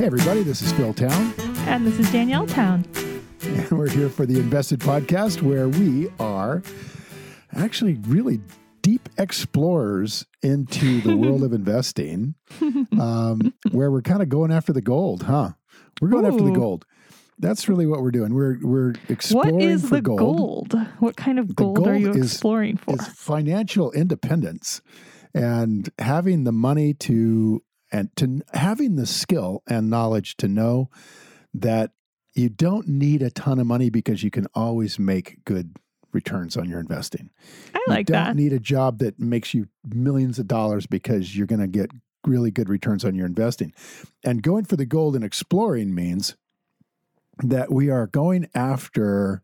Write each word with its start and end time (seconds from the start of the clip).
Hey, 0.00 0.06
everybody, 0.06 0.42
this 0.42 0.62
is 0.62 0.72
Phil 0.72 0.94
Town, 0.94 1.34
And 1.68 1.86
this 1.86 1.98
is 1.98 2.10
Danielle 2.10 2.46
Town. 2.46 2.86
and 3.42 3.70
we're 3.70 3.90
here 3.90 4.08
for 4.08 4.24
the 4.24 4.40
Invested 4.40 4.80
Podcast, 4.80 5.42
where 5.42 5.68
we 5.68 6.08
are 6.18 6.62
actually 7.52 7.98
really 8.06 8.40
deep 8.80 9.10
explorers 9.18 10.24
into 10.42 11.02
the 11.02 11.14
world 11.18 11.42
of 11.42 11.52
investing, 11.52 12.34
um, 12.98 13.52
where 13.72 13.90
we're 13.90 14.00
kind 14.00 14.22
of 14.22 14.30
going 14.30 14.50
after 14.50 14.72
the 14.72 14.80
gold, 14.80 15.24
huh? 15.24 15.50
We're 16.00 16.08
going 16.08 16.24
after 16.24 16.44
the 16.44 16.52
gold. 16.52 16.86
That's 17.38 17.68
really 17.68 17.86
what 17.86 18.00
we're 18.00 18.10
doing. 18.10 18.32
We're 18.32 18.56
we're 18.62 18.94
exploring 19.10 19.60
is 19.60 19.86
for 19.86 19.96
the 19.96 20.00
gold? 20.00 20.72
What 21.00 21.16
kind 21.18 21.38
of 21.38 21.48
The 21.48 21.54
gold, 21.54 21.86
are 21.86 21.94
you 21.94 22.12
is- 22.12 22.32
exploring 22.32 22.78
for? 22.78 22.94
is 22.94 23.06
financial 23.06 23.92
independence 23.92 24.80
and 25.34 25.90
having 25.98 26.44
the 26.44 26.52
money 26.52 26.94
to 26.94 27.62
and 27.92 28.14
to 28.16 28.40
having 28.52 28.96
the 28.96 29.06
skill 29.06 29.62
and 29.66 29.90
knowledge 29.90 30.36
to 30.38 30.48
know 30.48 30.90
that 31.54 31.92
you 32.34 32.48
don't 32.48 32.86
need 32.86 33.22
a 33.22 33.30
ton 33.30 33.58
of 33.58 33.66
money 33.66 33.90
because 33.90 34.22
you 34.22 34.30
can 34.30 34.46
always 34.54 34.98
make 34.98 35.44
good 35.44 35.76
returns 36.12 36.56
on 36.56 36.68
your 36.68 36.80
investing. 36.80 37.30
I 37.74 37.78
you 37.78 37.84
like 37.88 38.06
don't 38.06 38.24
that. 38.24 38.36
need 38.36 38.52
a 38.52 38.60
job 38.60 38.98
that 38.98 39.18
makes 39.18 39.54
you 39.54 39.68
millions 39.84 40.38
of 40.38 40.46
dollars 40.46 40.86
because 40.86 41.36
you're 41.36 41.46
going 41.46 41.60
to 41.60 41.66
get 41.66 41.90
really 42.26 42.50
good 42.50 42.68
returns 42.68 43.04
on 43.04 43.14
your 43.14 43.26
investing. 43.26 43.72
And 44.24 44.42
going 44.42 44.64
for 44.64 44.76
the 44.76 44.86
gold 44.86 45.14
and 45.14 45.24
exploring 45.24 45.94
means 45.94 46.36
that 47.42 47.72
we 47.72 47.90
are 47.90 48.06
going 48.06 48.48
after 48.54 49.42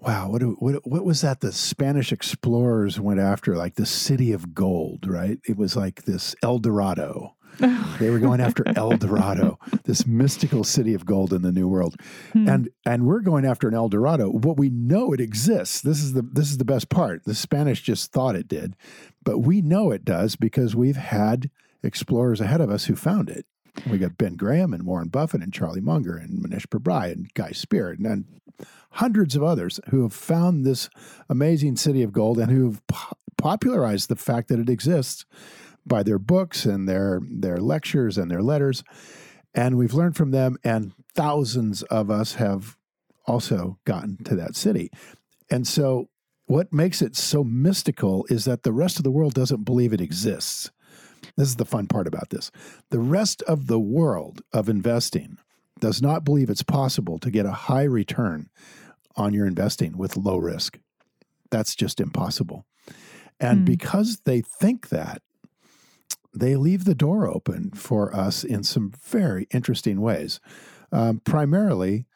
wow, 0.00 0.28
what 0.30 0.42
what 0.62 0.86
what 0.86 1.04
was 1.04 1.20
that 1.22 1.40
the 1.40 1.52
Spanish 1.52 2.12
explorers 2.12 2.98
went 3.00 3.20
after 3.20 3.56
like 3.56 3.74
the 3.74 3.86
city 3.86 4.32
of 4.32 4.54
gold, 4.54 5.06
right? 5.06 5.38
It 5.46 5.56
was 5.56 5.76
like 5.76 6.04
this 6.04 6.34
El 6.42 6.58
Dorado. 6.58 7.36
They 7.98 8.08
were 8.08 8.18
going 8.20 8.40
after 8.40 8.62
El 8.74 8.96
Dorado, 8.96 9.58
this 9.84 10.06
mystical 10.06 10.64
city 10.64 10.94
of 10.94 11.04
gold 11.04 11.34
in 11.34 11.42
the 11.42 11.52
New 11.52 11.68
World, 11.68 11.96
Hmm. 12.32 12.48
and 12.48 12.68
and 12.86 13.04
we're 13.06 13.20
going 13.20 13.44
after 13.44 13.68
an 13.68 13.74
El 13.74 13.90
Dorado. 13.90 14.30
What 14.30 14.56
we 14.56 14.70
know 14.70 15.12
it 15.12 15.20
exists. 15.20 15.82
This 15.82 16.02
is 16.02 16.14
the 16.14 16.22
this 16.22 16.50
is 16.50 16.56
the 16.56 16.64
best 16.64 16.88
part. 16.88 17.24
The 17.26 17.34
Spanish 17.34 17.82
just 17.82 18.12
thought 18.12 18.36
it 18.36 18.48
did, 18.48 18.74
but 19.22 19.40
we 19.40 19.60
know 19.60 19.90
it 19.90 20.04
does 20.06 20.34
because 20.36 20.74
we've 20.74 20.96
had 20.96 21.50
explorers 21.82 22.40
ahead 22.40 22.62
of 22.62 22.70
us 22.70 22.86
who 22.86 22.96
found 22.96 23.28
it. 23.28 23.44
We 23.88 23.98
got 23.98 24.18
Ben 24.18 24.34
Graham 24.34 24.72
and 24.72 24.84
Warren 24.84 25.08
Buffett 25.08 25.42
and 25.42 25.52
Charlie 25.52 25.80
Munger 25.80 26.16
and 26.16 26.42
Mohnish 26.42 26.66
Pabrai 26.66 27.12
and 27.12 27.32
Guy 27.34 27.52
Spier 27.52 27.90
and, 27.90 28.06
and 28.06 28.24
hundreds 28.92 29.36
of 29.36 29.42
others 29.42 29.80
who 29.90 30.02
have 30.02 30.12
found 30.12 30.64
this 30.64 30.90
amazing 31.28 31.76
city 31.76 32.02
of 32.02 32.12
gold 32.12 32.38
and 32.38 32.50
who 32.50 32.66
have 32.66 32.86
po- 32.86 33.16
popularized 33.38 34.08
the 34.08 34.16
fact 34.16 34.48
that 34.48 34.58
it 34.58 34.68
exists 34.68 35.24
by 35.86 36.02
their 36.02 36.18
books 36.18 36.64
and 36.66 36.88
their 36.88 37.20
their 37.30 37.58
lectures 37.58 38.18
and 38.18 38.30
their 38.30 38.42
letters. 38.42 38.82
And 39.54 39.76
we've 39.76 39.94
learned 39.94 40.16
from 40.16 40.30
them 40.30 40.56
and 40.62 40.92
thousands 41.14 41.82
of 41.84 42.10
us 42.10 42.34
have 42.34 42.76
also 43.26 43.78
gotten 43.84 44.22
to 44.24 44.36
that 44.36 44.56
city. 44.56 44.90
And 45.50 45.66
so 45.66 46.08
what 46.46 46.72
makes 46.72 47.00
it 47.00 47.16
so 47.16 47.44
mystical 47.44 48.26
is 48.28 48.44
that 48.44 48.62
the 48.62 48.72
rest 48.72 48.98
of 48.98 49.04
the 49.04 49.10
world 49.10 49.34
doesn't 49.34 49.64
believe 49.64 49.92
it 49.92 50.00
exists 50.00 50.70
this 51.36 51.48
is 51.48 51.56
the 51.56 51.64
fun 51.64 51.86
part 51.86 52.06
about 52.06 52.30
this 52.30 52.50
the 52.90 52.98
rest 52.98 53.42
of 53.42 53.66
the 53.66 53.80
world 53.80 54.42
of 54.52 54.68
investing 54.68 55.38
does 55.80 56.02
not 56.02 56.24
believe 56.24 56.50
it's 56.50 56.62
possible 56.62 57.18
to 57.18 57.30
get 57.30 57.46
a 57.46 57.52
high 57.52 57.84
return 57.84 58.48
on 59.16 59.32
your 59.32 59.46
investing 59.46 59.96
with 59.96 60.16
low 60.16 60.36
risk 60.36 60.78
that's 61.50 61.74
just 61.74 62.00
impossible 62.00 62.64
and 63.40 63.60
Hmm. 63.60 63.64
because 63.64 64.20
they 64.24 64.40
think 64.42 64.88
that 64.90 65.22
they 66.32 66.54
leave 66.56 66.84
the 66.84 66.94
door 66.94 67.26
open 67.26 67.70
for 67.72 68.14
us 68.14 68.44
in 68.44 68.62
some 68.62 68.92
very 69.02 69.48
interesting 69.50 70.00
ways. 70.00 70.38
Um, 70.92 71.20
primarily, 71.24 72.06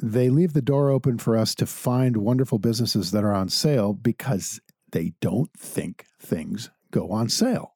they 0.00 0.30
leave 0.30 0.54
the 0.54 0.62
door 0.62 0.88
open 0.88 1.18
for 1.18 1.36
us 1.36 1.54
to 1.56 1.66
find 1.66 2.16
wonderful 2.16 2.58
businesses 2.58 3.10
that 3.10 3.22
are 3.22 3.34
on 3.34 3.50
sale 3.50 3.92
because 3.92 4.60
they 4.92 5.12
don't 5.20 5.50
think 5.58 6.06
things 6.18 6.70
go 6.90 7.10
on 7.10 7.28
sale. 7.28 7.74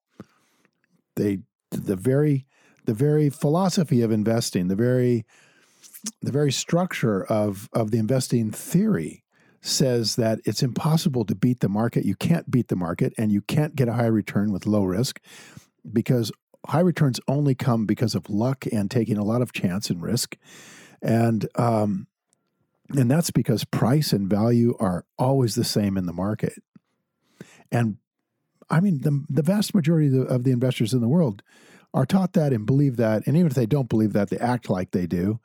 They 1.17 1.41
the 1.71 1.97
very 1.97 2.47
the 2.85 2.95
very 2.95 3.31
philosophy 3.31 4.03
of 4.03 4.11
investing, 4.11 4.69
the 4.69 4.77
very 4.77 5.25
the 6.23 6.33
very 6.33 6.53
structure 6.53 7.25
of 7.25 7.69
of 7.73 7.91
the 7.91 7.99
investing 7.99 8.51
theory 8.51 9.25
says 9.61 10.17
that 10.17 10.41
it's 10.45 10.63
impossible 10.63 11.25
to 11.25 11.35
beat 11.35 11.61
the 11.61 11.69
market. 11.69 12.05
You 12.05 12.15
can't 12.15 12.51
beat 12.51 12.69
the 12.69 12.77
market 12.77 13.15
and 13.17 13.33
you 13.33 13.41
can't 13.41 13.75
get 13.75 13.89
a 13.89 13.95
high 13.95 14.07
return 14.07 14.53
with 14.53 14.67
low 14.67 14.85
risk 14.85 15.21
because 15.91 16.31
high 16.67 16.81
returns 16.81 17.19
only 17.29 17.55
come 17.55 17.87
because 17.87 18.15
of 18.15 18.29
luck 18.29 18.67
and 18.71 18.91
taking 18.91 19.17
a 19.17 19.25
lot 19.25 19.41
of 19.41 19.53
chance 19.53 19.89
and 19.89 20.03
risk. 20.03 20.37
And 21.01 21.49
um, 21.57 22.09
and 22.91 23.11
that's 23.11 23.31
because 23.31 23.65
price 23.65 24.13
and 24.13 24.29
value 24.29 24.77
are 24.79 25.07
always 25.19 25.55
the 25.55 25.65
same 25.65 25.97
in 25.97 26.07
the 26.07 26.13
market. 26.13 26.63
And 27.73 27.97
I 28.75 28.81
mean, 28.81 29.01
the, 29.03 29.25
the 29.29 29.43
vast 29.43 29.75
majority 29.75 30.09
of 30.09 30.13
the, 30.13 30.23
of 30.23 30.45
the 30.45 30.51
investors 30.51 30.93
in 30.93 31.01
the 31.01 31.09
world 31.09 31.43
are 31.93 32.07
taught 32.07 32.33
that 32.33 32.53
and 32.53 32.67
believe 32.67 32.97
that. 32.97 33.27
And 33.27 33.37
even 33.37 33.47
if 33.47 33.55
they 33.55 33.67
don't 33.67 33.89
believe 33.89 34.13
that, 34.15 34.31
they 34.31 34.39
act 34.39 34.69
like 34.69 34.91
they 34.91 35.07
do. 35.07 35.39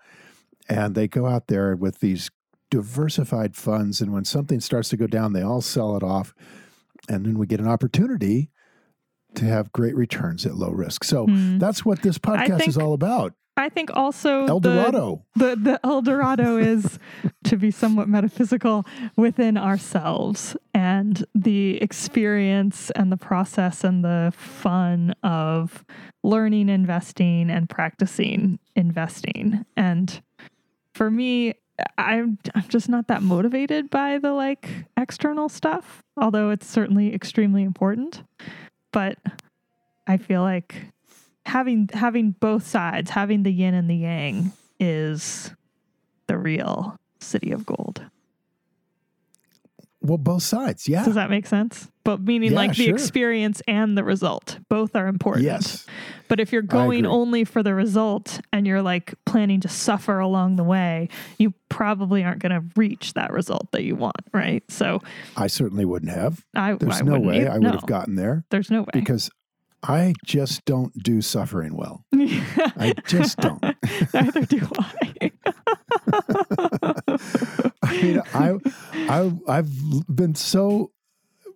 And 0.68 0.96
they 0.96 1.08
go 1.08 1.26
out 1.28 1.48
there 1.48 1.76
with 1.76 2.00
these 2.00 2.30
diversified 2.72 3.56
funds. 3.56 4.02
And 4.02 4.12
when 4.14 4.26
something 4.26 4.60
starts 4.60 4.90
to 4.90 4.98
go 4.98 5.08
down, 5.08 5.34
they 5.34 5.42
all 5.42 5.62
sell 5.62 5.96
it 5.96 6.04
off. 6.04 6.34
And 7.08 7.26
then 7.26 7.38
we 7.38 7.48
get 7.48 7.60
an 7.60 7.68
opportunity 7.68 8.52
to 9.36 9.46
have 9.46 9.72
great 9.72 9.96
returns 9.96 10.46
at 10.46 10.56
low 10.56 10.72
risk. 10.72 11.04
So 11.04 11.26
Hmm. 11.28 11.60
that's 11.60 11.86
what 11.86 12.02
this 12.02 12.18
podcast 12.18 12.58
think 12.58 12.70
is 12.70 12.78
all 12.78 12.94
about. 12.94 13.34
I 13.60 13.68
think 13.68 13.90
also 13.94 14.46
El 14.46 14.60
the- 14.62 15.20
The, 15.36 15.56
the 15.58 15.80
El 15.84 16.02
Dorado 16.02 16.58
is, 16.58 16.98
to 17.44 17.58
be 17.58 17.72
somewhat 17.72 18.08
metaphysical, 18.08 18.86
within 19.18 19.58
ourselves 19.58 20.56
and 20.74 21.26
the 21.36 21.82
experience 21.82 22.90
and 22.92 23.12
the 23.12 23.18
process 23.18 23.84
and 23.84 24.04
the 24.04 24.32
fun 24.36 25.14
of 25.24 25.84
learning 26.24 26.70
investing 26.70 27.50
and 27.50 27.70
practicing 27.70 28.60
investing. 28.78 29.66
And 29.76 30.22
for 30.94 31.12
me, 31.12 31.56
I'm, 31.98 32.38
I'm 32.56 32.68
just 32.70 32.88
not 32.88 33.08
that 33.08 33.24
motivated 33.24 33.90
by 33.90 34.20
the 34.20 34.32
like 34.32 34.70
external 34.96 35.50
stuff, 35.50 36.02
although 36.16 36.50
it's 36.50 36.68
certainly 36.68 37.14
extremely 37.14 37.64
important. 37.64 38.24
But 38.94 39.18
I 40.08 40.16
feel 40.16 40.42
like 40.44 40.94
having 41.50 41.90
having 41.94 42.32
both 42.32 42.66
sides, 42.66 43.12
having 43.12 43.44
the 43.44 43.52
yin 43.52 43.74
and 43.74 43.90
the 43.90 43.96
yang 43.96 44.52
is 44.80 45.52
the 46.28 46.38
real 46.38 46.96
city 47.20 47.52
of 47.52 47.66
gold. 47.66 48.02
Well, 50.02 50.18
both 50.18 50.44
sides. 50.44 50.88
Yeah. 50.88 51.04
Does 51.04 51.16
that 51.16 51.30
make 51.30 51.46
sense? 51.46 51.90
But 52.06 52.22
meaning 52.22 52.52
Yeah, 52.52 52.58
like 52.58 52.76
the 52.78 52.86
sure. 52.86 52.94
experience 52.96 53.62
and 53.68 53.98
the 53.98 54.04
result, 54.06 54.58
both 54.70 54.96
are 54.96 55.08
important. 55.08 55.44
Yes. 55.44 55.86
But 56.30 56.40
if 56.40 56.54
you're 56.54 56.62
going 56.62 57.06
only 57.06 57.44
for 57.44 57.62
the 57.64 57.76
result 57.76 58.40
and 58.54 58.66
you're 58.66 58.82
like 58.82 59.14
planning 59.26 59.60
to 59.60 59.68
suffer 59.68 60.18
along 60.20 60.56
the 60.56 60.64
way, 60.64 61.10
you 61.38 61.54
probably 61.68 62.24
aren't 62.24 62.40
going 62.42 62.54
to 62.54 62.64
reach 62.78 63.14
that 63.16 63.34
result 63.34 63.72
that 63.74 63.84
you 63.84 63.96
want, 63.96 64.16
right? 64.34 64.64
So 64.72 65.02
I 65.36 65.48
certainly 65.48 65.84
wouldn't 65.84 66.14
have. 66.14 66.46
I 66.56 66.74
There's 66.76 67.02
I 67.02 67.04
no 67.04 67.20
way 67.20 67.42
either. 67.42 67.50
I 67.52 67.54
would 67.56 67.64
No, 67.64 67.72
have 67.72 67.86
gotten 67.86 68.16
there 68.16 68.46
There's 68.52 68.72
no 68.72 68.82
way. 68.84 68.90
because 68.94 69.30
I 69.84 70.14
just 70.26 70.66
don't 70.66 70.92
do 71.02 71.22
suffering 71.22 71.76
well. 71.76 72.06
I 72.14 72.94
just 73.08 73.38
don't. 73.42 73.64
Neither 74.14 74.46
do 74.46 74.68
I. 74.78 75.32
I 77.84 78.02
mean, 78.02 78.22
I, 78.34 78.54
I, 78.94 79.32
I've 79.48 79.72
been 80.08 80.36
so 80.36 80.92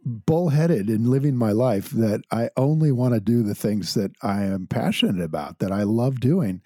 bullheaded 0.06 0.90
in 0.90 1.10
living 1.10 1.36
my 1.36 1.52
life 1.52 1.90
that 1.92 2.22
I 2.32 2.50
only 2.58 2.92
want 2.92 3.14
to 3.14 3.20
do 3.20 3.44
the 3.44 3.56
things 3.56 3.94
that 3.94 4.12
I 4.22 4.44
am 4.44 4.68
passionate 4.68 5.24
about, 5.24 5.60
that 5.60 5.72
I 5.72 5.84
love 5.84 6.20
doing. 6.20 6.62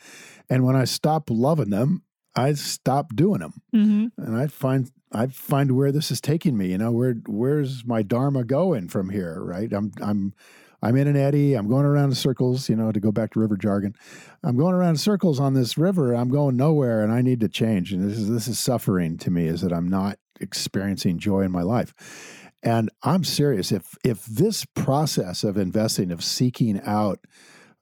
And 0.50 0.64
when 0.64 0.76
I 0.76 0.86
stop 0.86 1.30
loving 1.30 1.70
them, 1.70 2.04
I 2.36 2.54
stop 2.54 3.16
doing 3.16 3.40
them. 3.40 3.62
hmm 3.72 4.06
And 4.18 4.38
I 4.38 4.48
find 4.48 4.92
I 5.12 5.28
find 5.28 5.72
where 5.72 5.92
this 5.92 6.12
is 6.12 6.20
taking 6.20 6.58
me. 6.58 6.68
You 6.68 6.78
know, 6.78 6.92
where 6.92 7.16
where's 7.28 7.86
my 7.86 8.04
dharma 8.04 8.44
going 8.44 8.90
from 8.90 9.10
here? 9.10 9.42
Right? 9.42 9.72
I'm 9.72 9.92
I'm 10.02 10.34
I'm 10.82 10.96
in 10.96 11.08
an 11.08 11.16
eddy. 11.16 11.56
I'm 11.56 11.68
going 11.68 11.86
around 11.86 12.10
in 12.10 12.16
circles, 12.16 12.70
you 12.70 12.76
know, 12.76 12.92
to 12.92 13.00
go 13.00 13.12
back 13.12 13.32
to 13.32 13.40
river 13.40 13.58
jargon. 13.58 13.96
I'm 14.44 14.58
going 14.58 14.76
around 14.76 14.92
in 14.92 14.98
circles 14.98 15.40
on 15.40 15.54
this 15.54 15.78
river. 15.78 16.14
I'm 16.14 16.30
going 16.30 16.56
nowhere 16.56 17.04
and 17.04 17.12
I 17.12 17.22
need 17.22 17.40
to 17.40 17.50
change. 17.50 17.92
And 17.92 18.08
this 18.08 18.18
is 18.18 18.30
this 18.30 18.48
is 18.48 18.60
suffering 18.60 19.18
to 19.20 19.32
me 19.32 19.48
is 19.48 19.62
that 19.62 19.74
I'm 19.74 19.88
not 19.88 20.20
experiencing 20.40 21.18
joy 21.18 21.42
in 21.42 21.52
my 21.52 21.64
life. 21.64 21.94
And 22.62 22.90
I'm 23.04 23.24
serious. 23.24 23.72
If 23.72 23.96
if 24.04 24.26
this 24.26 24.66
process 24.66 25.44
of 25.44 25.58
investing, 25.58 26.12
of 26.12 26.24
seeking 26.24 26.80
out 26.86 27.20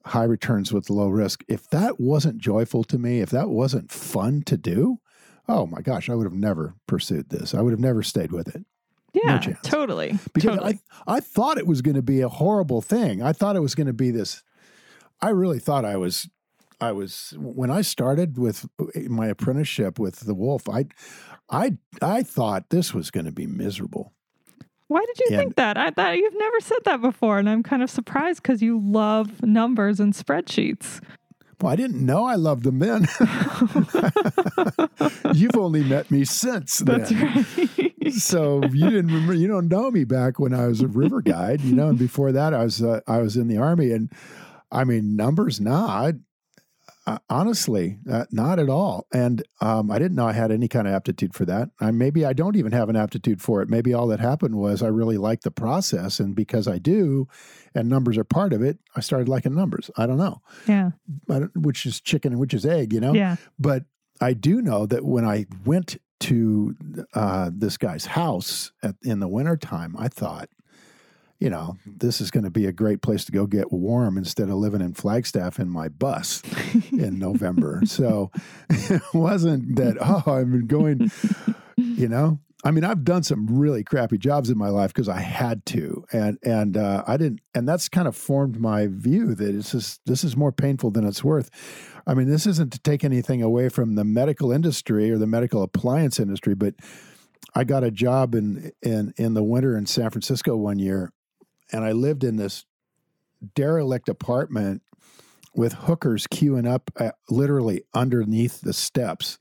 high 0.05 0.23
returns 0.23 0.71
with 0.71 0.89
low 0.89 1.09
risk, 1.09 1.43
if 1.47 1.69
that 1.69 1.99
wasn't 1.99 2.37
joyful 2.37 2.83
to 2.85 2.97
me, 2.97 3.19
if 3.19 3.29
that 3.31 3.49
wasn't 3.49 3.91
fun 3.91 4.43
to 4.43 4.55
do, 4.55 4.99
oh 5.47 5.65
my 5.65 5.81
gosh, 5.81 6.09
I 6.09 6.15
would 6.15 6.25
have 6.25 6.33
never 6.33 6.75
pursued 6.87 7.29
this. 7.29 7.53
I 7.53 7.61
would 7.61 7.71
have 7.71 7.79
never 7.79 8.03
stayed 8.03 8.31
with 8.31 8.53
it. 8.53 8.65
Yeah, 9.25 9.39
chance. 9.39 9.59
totally. 9.63 10.17
Because 10.33 10.57
totally. 10.57 10.79
I 11.07 11.17
I 11.17 11.19
thought 11.19 11.57
it 11.57 11.67
was 11.67 11.81
going 11.81 11.95
to 11.95 12.01
be 12.01 12.21
a 12.21 12.29
horrible 12.29 12.81
thing. 12.81 13.21
I 13.21 13.33
thought 13.33 13.55
it 13.55 13.61
was 13.61 13.75
going 13.75 13.87
to 13.87 13.93
be 13.93 14.11
this 14.11 14.43
I 15.21 15.29
really 15.29 15.59
thought 15.59 15.85
I 15.85 15.97
was 15.97 16.29
I 16.81 16.91
was 16.91 17.33
when 17.37 17.71
I 17.71 17.81
started 17.81 18.37
with 18.37 18.65
eh, 18.95 19.07
my 19.09 19.27
apprenticeship 19.27 19.97
with 19.99 20.21
the 20.21 20.33
wolf, 20.35 20.67
I 20.69 20.85
I 21.49 21.77
I 22.01 22.23
thought 22.23 22.69
this 22.69 22.93
was 22.93 23.11
going 23.11 23.25
to 23.25 23.31
be 23.31 23.47
miserable. 23.47 24.11
Why 24.87 25.03
did 25.05 25.19
you 25.19 25.25
And- 25.31 25.37
think 25.39 25.55
that? 25.55 25.77
I 25.77 25.89
thought 25.89 26.17
you've 26.17 26.37
never 26.37 26.59
said 26.59 26.79
that 26.85 27.01
before, 27.01 27.39
and 27.39 27.49
I'm 27.49 27.63
kind 27.63 27.81
of 27.81 27.89
surprised 27.89 28.43
because 28.43 28.61
you 28.61 28.79
love 28.79 29.41
numbers 29.41 29.99
and 29.99 30.13
spreadsheets. 30.13 31.01
Well, 31.61 31.71
I 31.71 31.75
didn't 31.77 32.05
know 32.05 32.25
I 32.25 32.35
loved 32.35 32.63
them 32.63 32.79
then. 32.79 33.07
You've 35.33 35.55
only 35.57 35.83
met 35.83 36.11
me 36.11 36.25
since 36.25 36.79
then. 36.79 36.99
That's 36.99 37.11
right. 37.13 37.84
So 38.11 38.63
you 38.65 38.89
didn't 38.89 39.07
remember 39.07 39.33
you 39.33 39.47
don't 39.47 39.67
know 39.67 39.91
me 39.91 40.03
back 40.03 40.39
when 40.39 40.53
I 40.53 40.67
was 40.67 40.81
a 40.81 40.87
river 40.87 41.21
guide, 41.21 41.61
you 41.61 41.75
know, 41.75 41.89
and 41.89 41.97
before 41.97 42.31
that 42.31 42.53
I 42.53 42.63
was 42.63 42.81
uh, 42.81 43.01
I 43.07 43.19
was 43.19 43.37
in 43.37 43.47
the 43.47 43.57
army 43.57 43.91
and 43.91 44.11
I 44.71 44.83
mean 44.83 45.15
numbers 45.15 45.61
I, 45.65 46.13
I, 47.07 47.19
honestly 47.29 47.99
uh, 48.11 48.25
not 48.31 48.59
at 48.59 48.69
all 48.69 49.07
and 49.13 49.43
um, 49.61 49.91
I 49.91 49.99
didn't 49.99 50.15
know 50.15 50.27
I 50.27 50.33
had 50.33 50.51
any 50.51 50.67
kind 50.67 50.87
of 50.87 50.93
aptitude 50.93 51.33
for 51.33 51.45
that. 51.45 51.69
I 51.79 51.91
maybe 51.91 52.25
I 52.25 52.33
don't 52.33 52.55
even 52.55 52.71
have 52.71 52.89
an 52.89 52.95
aptitude 52.95 53.41
for 53.41 53.61
it. 53.61 53.69
Maybe 53.69 53.93
all 53.93 54.07
that 54.07 54.19
happened 54.19 54.55
was 54.55 54.81
I 54.81 54.87
really 54.87 55.17
liked 55.17 55.43
the 55.43 55.51
process 55.51 56.19
and 56.19 56.35
because 56.35 56.67
I 56.67 56.77
do 56.77 57.27
and 57.73 57.89
numbers 57.89 58.17
are 58.17 58.23
part 58.23 58.53
of 58.53 58.61
it, 58.61 58.79
I 58.95 59.01
started 59.01 59.29
liking 59.29 59.53
numbers. 59.53 59.91
I 59.97 60.07
don't 60.07 60.17
know. 60.17 60.41
yeah. 60.67 60.91
I 61.29 61.39
don't, 61.39 61.57
which 61.57 61.85
is 61.85 61.99
chicken 61.99 62.33
and 62.33 62.39
which 62.39 62.53
is 62.53 62.65
egg, 62.65 62.93
you 62.93 62.99
know? 62.99 63.13
Yeah. 63.13 63.35
But 63.59 63.83
I 64.21 64.33
do 64.33 64.61
know 64.61 64.85
that 64.85 65.03
when 65.03 65.25
I 65.25 65.45
went 65.65 65.97
to 66.21 66.75
uh, 67.13 67.51
this 67.53 67.77
guy's 67.77 68.05
house 68.05 68.71
at, 68.81 68.95
in 69.03 69.19
the 69.19 69.27
wintertime, 69.27 69.95
I 69.97 70.07
thought, 70.07 70.49
you 71.39 71.49
know, 71.49 71.77
this 71.85 72.21
is 72.21 72.31
going 72.31 72.45
to 72.45 72.49
be 72.49 72.65
a 72.65 72.71
great 72.71 73.01
place 73.01 73.25
to 73.25 73.31
go 73.31 73.45
get 73.45 73.71
warm 73.71 74.17
instead 74.17 74.49
of 74.49 74.55
living 74.55 74.81
in 74.81 74.93
Flagstaff 74.93 75.59
in 75.59 75.69
my 75.69 75.89
bus 75.89 76.41
in 76.91 77.19
November. 77.19 77.81
So 77.85 78.31
it 78.69 79.01
wasn't 79.13 79.75
that, 79.75 79.97
oh, 79.99 80.23
I'm 80.31 80.65
going, 80.67 81.11
you 81.77 82.07
know. 82.07 82.39
I 82.63 82.71
mean, 82.71 82.83
I've 82.83 83.03
done 83.03 83.21
some 83.21 83.45
really 83.45 83.83
crappy 83.83 84.17
jobs 84.17 84.49
in 84.49 84.57
my 84.57 84.69
life 84.69 84.91
because 84.91 85.07
I 85.07 85.19
had 85.19 85.63
to, 85.67 86.03
and 86.11 86.39
and 86.41 86.75
uh, 86.75 87.03
I 87.05 87.15
didn't, 87.15 87.41
and 87.53 87.69
that's 87.69 87.87
kind 87.87 88.07
of 88.07 88.15
formed 88.15 88.59
my 88.59 88.87
view 88.87 89.35
that 89.35 89.53
it's 89.53 89.71
just 89.71 90.01
this 90.07 90.23
is 90.23 90.35
more 90.35 90.51
painful 90.51 90.89
than 90.89 91.05
it's 91.05 91.23
worth. 91.23 91.51
I 92.07 92.13
mean, 92.13 92.29
this 92.29 92.45
isn't 92.45 92.71
to 92.73 92.79
take 92.79 93.03
anything 93.03 93.41
away 93.41 93.69
from 93.69 93.95
the 93.95 94.03
medical 94.03 94.51
industry 94.51 95.09
or 95.11 95.17
the 95.17 95.27
medical 95.27 95.63
appliance 95.63 96.19
industry, 96.19 96.53
but 96.53 96.75
I 97.55 97.63
got 97.63 97.83
a 97.83 97.91
job 97.91 98.35
in 98.35 98.71
in 98.81 99.13
in 99.17 99.33
the 99.33 99.43
winter 99.43 99.77
in 99.77 99.85
San 99.85 100.09
Francisco 100.09 100.55
one 100.55 100.77
year, 100.77 101.11
and 101.71 101.83
I 101.83 101.93
lived 101.93 102.23
in 102.23 102.35
this 102.35 102.65
derelict 103.53 104.09
apartment 104.09 104.81
with 105.55 105.73
hookers 105.73 106.27
queuing 106.27 106.67
up 106.67 106.91
uh, 106.97 107.11
literally 107.29 107.83
underneath 107.93 108.61
the 108.61 108.73
steps, 108.73 109.39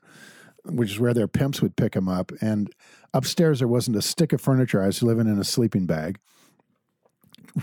which 0.65 0.93
is 0.93 1.01
where 1.01 1.15
their 1.15 1.29
pimps 1.29 1.61
would 1.61 1.77
pick 1.77 1.93
them 1.93 2.09
up. 2.09 2.31
And 2.41 2.71
upstairs, 3.13 3.59
there 3.59 3.69
wasn't 3.69 3.97
a 3.97 4.03
stick 4.03 4.33
of 4.33 4.41
furniture. 4.41 4.83
I 4.83 4.87
was 4.87 5.03
living 5.03 5.27
in 5.27 5.39
a 5.39 5.45
sleeping 5.45 5.87
bag, 5.87 6.19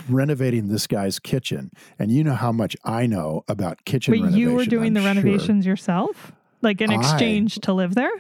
renovating 0.09 0.67
this 0.67 0.87
guy's 0.87 1.19
kitchen. 1.19 1.71
And 1.99 2.11
you 2.11 2.23
know 2.23 2.33
how 2.35 2.51
much 2.51 2.75
I 2.83 3.05
know 3.07 3.43
about 3.47 3.83
kitchen 3.85 4.17
But 4.19 4.31
you 4.33 4.53
were 4.53 4.65
doing 4.65 4.87
I'm 4.87 4.93
the 4.95 5.01
sure, 5.01 5.07
renovations 5.09 5.65
yourself, 5.65 6.31
like 6.61 6.81
in 6.81 6.91
I- 6.91 6.95
exchange 6.95 7.55
to 7.61 7.73
live 7.73 7.95
there. 7.95 8.11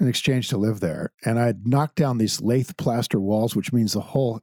in 0.00 0.08
exchange 0.08 0.48
to 0.48 0.58
live 0.58 0.80
there. 0.80 1.12
And 1.24 1.38
I'd 1.38 1.66
knocked 1.68 1.96
down 1.96 2.18
these 2.18 2.40
lath 2.40 2.76
plaster 2.76 3.20
walls, 3.20 3.54
which 3.54 3.72
means 3.72 3.92
the 3.92 4.00
whole 4.00 4.40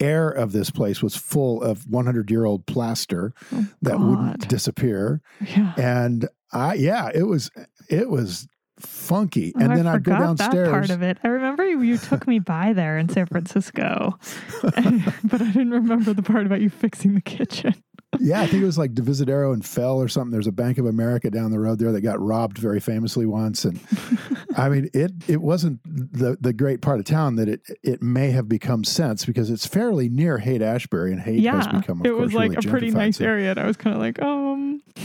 air 0.00 0.28
of 0.28 0.52
this 0.52 0.70
place 0.70 1.02
was 1.02 1.14
full 1.16 1.62
of 1.62 1.88
100 1.90 2.30
year 2.30 2.44
old 2.44 2.66
plaster 2.66 3.32
Oh, 3.52 3.66
that 3.82 3.92
God. 3.98 4.02
wouldn't 4.02 4.48
disappear. 4.48 5.20
Yeah. 5.40 5.72
and 5.76 6.28
I 6.52 6.74
yeah, 6.74 7.10
it 7.14 7.24
was 7.24 7.50
it 7.90 8.08
was 8.08 8.46
funky. 8.80 9.52
Oh, 9.56 9.60
and 9.60 9.72
I 9.72 9.76
then 9.76 9.86
I'd 9.86 10.02
go 10.04 10.12
forgot 10.12 10.36
downstairs. 10.38 10.68
That 10.68 10.70
part 10.72 10.90
of 10.90 11.02
it. 11.02 11.18
I 11.22 11.28
remember 11.28 11.64
you, 11.64 11.80
you 11.82 11.98
took 11.98 12.26
me 12.26 12.38
by 12.38 12.72
there 12.72 12.98
in 12.98 13.08
San 13.08 13.26
Francisco, 13.26 14.18
but 14.62 14.76
I 14.78 15.46
didn't 15.52 15.70
remember 15.70 16.12
the 16.12 16.22
part 16.22 16.46
about 16.46 16.60
you 16.60 16.70
fixing 16.70 17.14
the 17.14 17.20
kitchen. 17.20 17.74
yeah, 18.20 18.40
I 18.42 18.46
think 18.46 18.62
it 18.62 18.66
was 18.66 18.78
like 18.78 18.94
Divisadero 18.94 19.52
and 19.52 19.64
Fell 19.64 20.00
or 20.00 20.06
something. 20.08 20.30
There's 20.30 20.46
a 20.46 20.52
Bank 20.52 20.78
of 20.78 20.86
America 20.86 21.30
down 21.30 21.50
the 21.50 21.58
road 21.58 21.78
there 21.80 21.90
that 21.92 22.00
got 22.00 22.20
robbed 22.20 22.58
very 22.58 22.78
famously 22.80 23.26
once, 23.26 23.64
and 23.64 23.80
I 24.56 24.68
mean 24.68 24.88
it. 24.94 25.12
It 25.28 25.40
wasn't 25.42 25.80
the 25.84 26.36
the 26.40 26.52
great 26.52 26.80
part 26.80 27.00
of 27.00 27.06
town 27.06 27.36
that 27.36 27.48
it 27.48 27.60
it 27.82 28.02
may 28.02 28.30
have 28.30 28.48
become 28.48 28.84
since 28.84 29.24
because 29.24 29.50
it's 29.50 29.66
fairly 29.66 30.08
near 30.08 30.38
Haight 30.38 30.62
Ashbury, 30.62 31.10
and 31.12 31.20
Haight 31.20 31.44
has 31.44 31.66
yeah, 31.66 31.78
become 31.80 32.00
of 32.00 32.06
it 32.06 32.10
course 32.10 32.20
was 32.26 32.34
like 32.34 32.50
really 32.52 32.68
a 32.68 32.70
pretty 32.70 32.90
nice 32.90 33.18
so- 33.18 33.24
area, 33.24 33.50
and 33.50 33.58
I 33.58 33.66
was 33.66 33.76
kind 33.76 33.94
of 33.96 34.00
like, 34.00 34.22
um, 34.22 34.80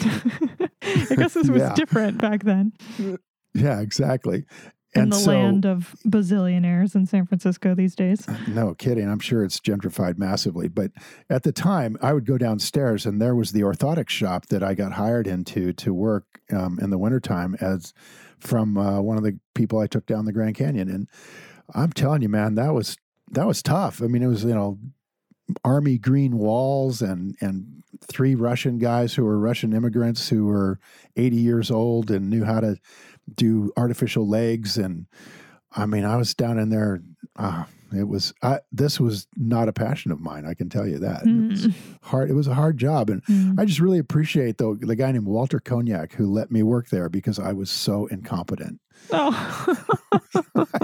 I 0.84 1.16
guess 1.16 1.34
this 1.34 1.50
was 1.50 1.62
Yeah. 1.62 1.74
different 1.74 2.18
back 2.20 2.44
then 2.44 2.74
Yeah, 3.54 3.80
exactly. 3.80 4.46
in 4.94 5.04
and 5.04 5.12
the 5.12 5.18
so, 5.18 5.32
land 5.32 5.66
of 5.66 5.96
bazillionaires 6.06 6.96
in 6.96 7.06
San 7.06 7.26
Francisco 7.26 7.76
these 7.76 7.96
days. 7.96 8.28
No 8.48 8.74
kidding. 8.74 9.10
I'm 9.10 9.20
sure 9.20 9.44
it's 9.44 9.60
gentrified 9.60 10.18
massively. 10.18 10.68
But 10.68 10.92
at 11.30 11.44
the 11.44 11.52
time, 11.52 11.98
I 12.02 12.14
would 12.14 12.26
go 12.26 12.38
downstairs 12.38 13.06
and 13.06 13.22
there 13.22 13.36
was 13.36 13.52
the 13.52 13.62
orthotic 13.62 14.10
shop 14.10 14.48
that 14.48 14.64
I 14.64 14.74
got 14.74 14.94
hired 14.94 15.28
into 15.28 15.74
to 15.74 15.94
work 15.94 16.26
um, 16.52 16.80
in 16.82 16.90
the 16.90 16.98
wintertime 16.98 17.56
as 17.62 17.94
from 18.40 18.78
uh, 18.78 19.02
one 19.02 19.18
of 19.18 19.24
the 19.24 19.40
people 19.54 19.80
I 19.80 19.88
took 19.88 20.06
down 20.06 20.26
the 20.26 20.34
Grand 20.34 20.56
Canyon. 20.56 20.90
And 20.90 21.08
I'm 21.74 21.92
telling 21.92 22.22
you, 22.22 22.30
man, 22.30 22.56
that 22.56 22.74
was 22.74 22.98
that 23.32 23.46
was 23.46 23.62
tough. 23.62 24.02
I 24.02 24.08
mean, 24.08 24.24
it 24.24 24.28
was, 24.28 24.44
you 24.44 24.56
know, 24.56 24.80
army 25.64 25.98
green 25.98 26.38
walls 26.38 27.02
and 27.02 27.36
and 27.42 27.84
three 28.08 28.36
Russian 28.36 28.78
guys 28.78 29.14
who 29.14 29.26
were 29.26 29.38
Russian 29.38 29.74
immigrants 29.74 30.30
who 30.30 30.46
were 30.46 30.80
80 31.18 31.36
years 31.36 31.72
old 31.72 32.12
and 32.12 32.30
knew 32.30 32.46
how 32.46 32.60
to 32.62 32.78
do 33.36 33.72
artificial 33.78 34.28
legs 34.28 34.78
and 34.78 35.06
I 35.72 35.86
mean, 35.86 36.04
I 36.04 36.16
was 36.18 36.34
down 36.34 36.58
in 36.58 36.70
there. 36.70 37.00
Uh, 37.36 37.66
it 37.96 38.08
was 38.08 38.34
I, 38.42 38.60
this 38.72 39.00
was 39.00 39.28
not 39.36 39.68
a 39.70 39.74
passion 39.74 40.12
of 40.12 40.20
mine. 40.20 40.46
I 40.46 40.54
can 40.56 40.68
tell 40.70 40.88
you 40.88 40.98
that. 41.00 41.22
It 41.26 41.50
was 41.50 41.68
Mm. 41.68 41.74
hard. 42.04 42.30
It 42.30 42.34
was 42.34 42.48
a 42.48 42.54
hard 42.56 42.78
job, 42.80 43.10
and 43.10 43.24
Mm. 43.26 43.60
I 43.60 43.66
just 43.66 43.80
really 43.80 44.00
appreciate 44.00 44.58
the 44.58 44.76
the 44.80 44.96
guy 44.96 45.12
named 45.12 45.26
Walter 45.28 45.60
Cognac 45.60 46.14
who 46.14 46.26
let 46.32 46.52
me 46.52 46.64
work 46.64 46.90
there 46.90 47.08
because 47.10 47.38
I 47.40 47.54
was 47.54 47.70
so 47.70 48.08
incompetent. 48.08 48.80
Oh, 49.12 49.76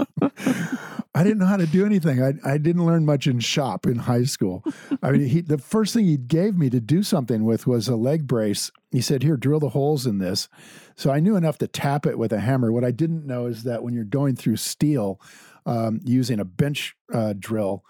I 1.13 1.23
didn't 1.23 1.37
know 1.39 1.45
how 1.45 1.57
to 1.57 1.65
do 1.67 1.85
anything. 1.85 2.21
I, 2.21 2.33
I 2.43 2.57
didn't 2.57 2.85
learn 2.85 3.05
much 3.05 3.25
in 3.27 3.39
shop 3.39 3.85
in 3.85 3.95
high 3.99 4.23
school. 4.25 4.63
I 5.01 5.11
mean, 5.11 5.27
he, 5.27 5.41
the 5.41 5.57
first 5.57 5.93
thing 5.93 6.05
he 6.05 6.17
gave 6.17 6.57
me 6.57 6.69
to 6.69 6.79
do 6.81 7.03
something 7.03 7.45
with 7.45 7.65
was 7.67 7.87
a 7.87 7.95
leg 7.95 8.27
brace. 8.27 8.69
He 8.91 8.99
said, 9.01 9.23
Here, 9.23 9.37
drill 9.37 9.59
the 9.61 9.69
holes 9.69 10.05
in 10.05 10.17
this. 10.17 10.49
So 10.95 11.11
I 11.11 11.19
knew 11.19 11.35
enough 11.35 11.57
to 11.59 11.67
tap 11.67 12.05
it 12.05 12.17
with 12.17 12.31
a 12.31 12.39
hammer. 12.39 12.71
What 12.71 12.83
I 12.83 12.91
didn't 12.91 13.25
know 13.25 13.47
is 13.47 13.63
that 13.63 13.83
when 13.83 13.93
you're 13.93 14.03
going 14.03 14.35
through 14.35 14.57
steel 14.57 15.19
um, 15.65 15.99
using 16.03 16.39
a 16.39 16.45
bench 16.45 16.95
uh, 17.13 17.33
drill, 17.37 17.83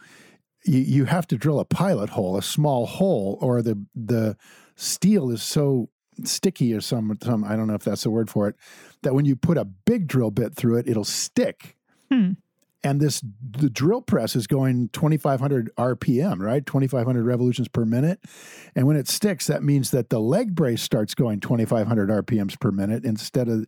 you, 0.66 0.80
you 0.80 1.06
have 1.06 1.28
to 1.28 1.38
drill 1.38 1.60
a 1.60 1.66
pilot 1.66 2.12
hole, 2.12 2.38
a 2.38 2.42
small 2.42 2.86
hole, 2.86 3.38
or 3.42 3.62
the, 3.62 3.86
the 3.96 4.38
steel 4.76 5.30
is 5.30 5.44
so 5.44 5.90
sticky 6.24 6.74
or 6.74 6.82
some, 6.82 7.18
some, 7.22 7.44
I 7.44 7.56
don't 7.56 7.68
know 7.68 7.76
if 7.76 7.84
that's 7.84 8.04
the 8.04 8.10
word 8.10 8.30
for 8.30 8.48
it, 8.48 8.56
that 9.04 9.14
when 9.14 9.26
you 9.26 9.36
put 9.36 9.58
a 9.58 9.66
big 9.66 10.08
drill 10.08 10.32
bit 10.32 10.56
through 10.56 10.78
it, 10.78 10.88
it'll 10.88 11.04
stick 11.04 11.76
Hmm. 12.12 12.32
And 12.86 13.02
this 13.02 13.22
the 13.42 13.70
drill 13.70 14.02
press 14.02 14.36
is 14.36 14.48
going 14.48 14.90
2500 14.90 15.72
rpm 15.76 16.40
right 16.40 16.66
2500 16.66 17.26
revolutions 17.26 17.68
per 17.68 17.84
minute 17.84 18.20
and 18.76 18.86
when 18.86 18.96
it 18.96 19.08
sticks 19.08 19.48
that 19.48 19.64
means 19.64 19.92
that 19.92 20.10
the 20.10 20.20
leg 20.20 20.56
brace 20.56 20.82
starts 20.82 21.16
going 21.16 21.40
2500 21.40 22.10
rpms 22.10 22.60
per 22.60 22.72
minute 22.72 23.04
instead 23.04 23.50
of 23.50 23.66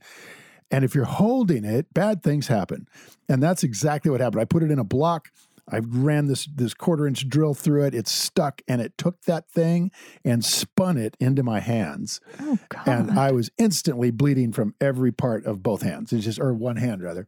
and 0.69 0.85
if 0.85 0.93
you're 0.93 1.05
holding 1.05 1.65
it 1.65 1.91
bad 1.93 2.21
things 2.21 2.47
happen 2.47 2.87
and 3.27 3.41
that's 3.41 3.63
exactly 3.63 4.11
what 4.11 4.21
happened 4.21 4.41
i 4.41 4.45
put 4.45 4.63
it 4.63 4.71
in 4.71 4.79
a 4.79 4.85
block 4.85 5.29
I 5.69 5.79
ran 5.79 6.27
this 6.27 6.45
this 6.45 6.73
quarter 6.73 7.05
inch 7.05 7.27
drill 7.27 7.53
through 7.53 7.87
it. 7.87 7.93
It 7.93 8.07
stuck, 8.07 8.61
and 8.69 8.79
it 8.79 8.97
took 8.97 9.23
that 9.23 9.49
thing 9.49 9.91
and 10.23 10.45
spun 10.45 10.97
it 10.97 11.17
into 11.19 11.43
my 11.43 11.59
hands 11.59 12.21
oh 12.39 12.57
God. 12.69 12.87
and 12.87 13.19
I 13.19 13.33
was 13.33 13.49
instantly 13.57 14.09
bleeding 14.09 14.53
from 14.53 14.75
every 14.79 15.11
part 15.11 15.45
of 15.45 15.61
both 15.61 15.81
hands. 15.81 16.13
It's 16.13 16.23
just 16.23 16.39
or 16.39 16.53
one 16.53 16.77
hand 16.77 17.03
rather. 17.03 17.27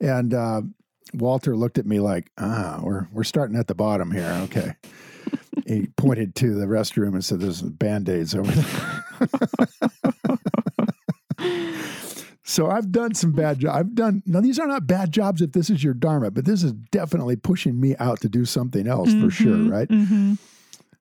And 0.00 0.32
uh, 0.32 0.62
Walter 1.14 1.56
looked 1.56 1.78
at 1.78 1.86
me 1.86 2.00
like, 2.00 2.30
ah, 2.38 2.80
we're 2.82 3.06
we're 3.12 3.24
starting 3.24 3.56
at 3.56 3.66
the 3.66 3.74
bottom 3.74 4.10
here. 4.10 4.40
Okay. 4.44 4.74
he 5.66 5.86
pointed 5.96 6.34
to 6.36 6.54
the 6.54 6.66
restroom 6.66 7.14
and 7.14 7.24
said, 7.24 7.40
"There's 7.40 7.62
band 7.62 8.08
aids 8.08 8.34
over 8.34 8.50
there." 8.50 9.04
so 12.44 12.70
I've 12.70 12.90
done 12.92 13.14
some 13.14 13.32
bad 13.32 13.60
jobs. 13.60 13.78
I've 13.78 13.94
done 13.94 14.22
now. 14.26 14.40
These 14.40 14.58
are 14.58 14.66
not 14.66 14.86
bad 14.86 15.12
jobs 15.12 15.42
if 15.42 15.52
this 15.52 15.70
is 15.70 15.82
your 15.82 15.94
dharma, 15.94 16.30
but 16.30 16.44
this 16.44 16.62
is 16.62 16.72
definitely 16.72 17.36
pushing 17.36 17.80
me 17.80 17.96
out 17.98 18.20
to 18.20 18.28
do 18.28 18.44
something 18.44 18.86
else 18.86 19.10
mm-hmm, 19.10 19.24
for 19.24 19.30
sure, 19.30 19.68
right? 19.68 19.88
Mm-hmm. 19.88 20.34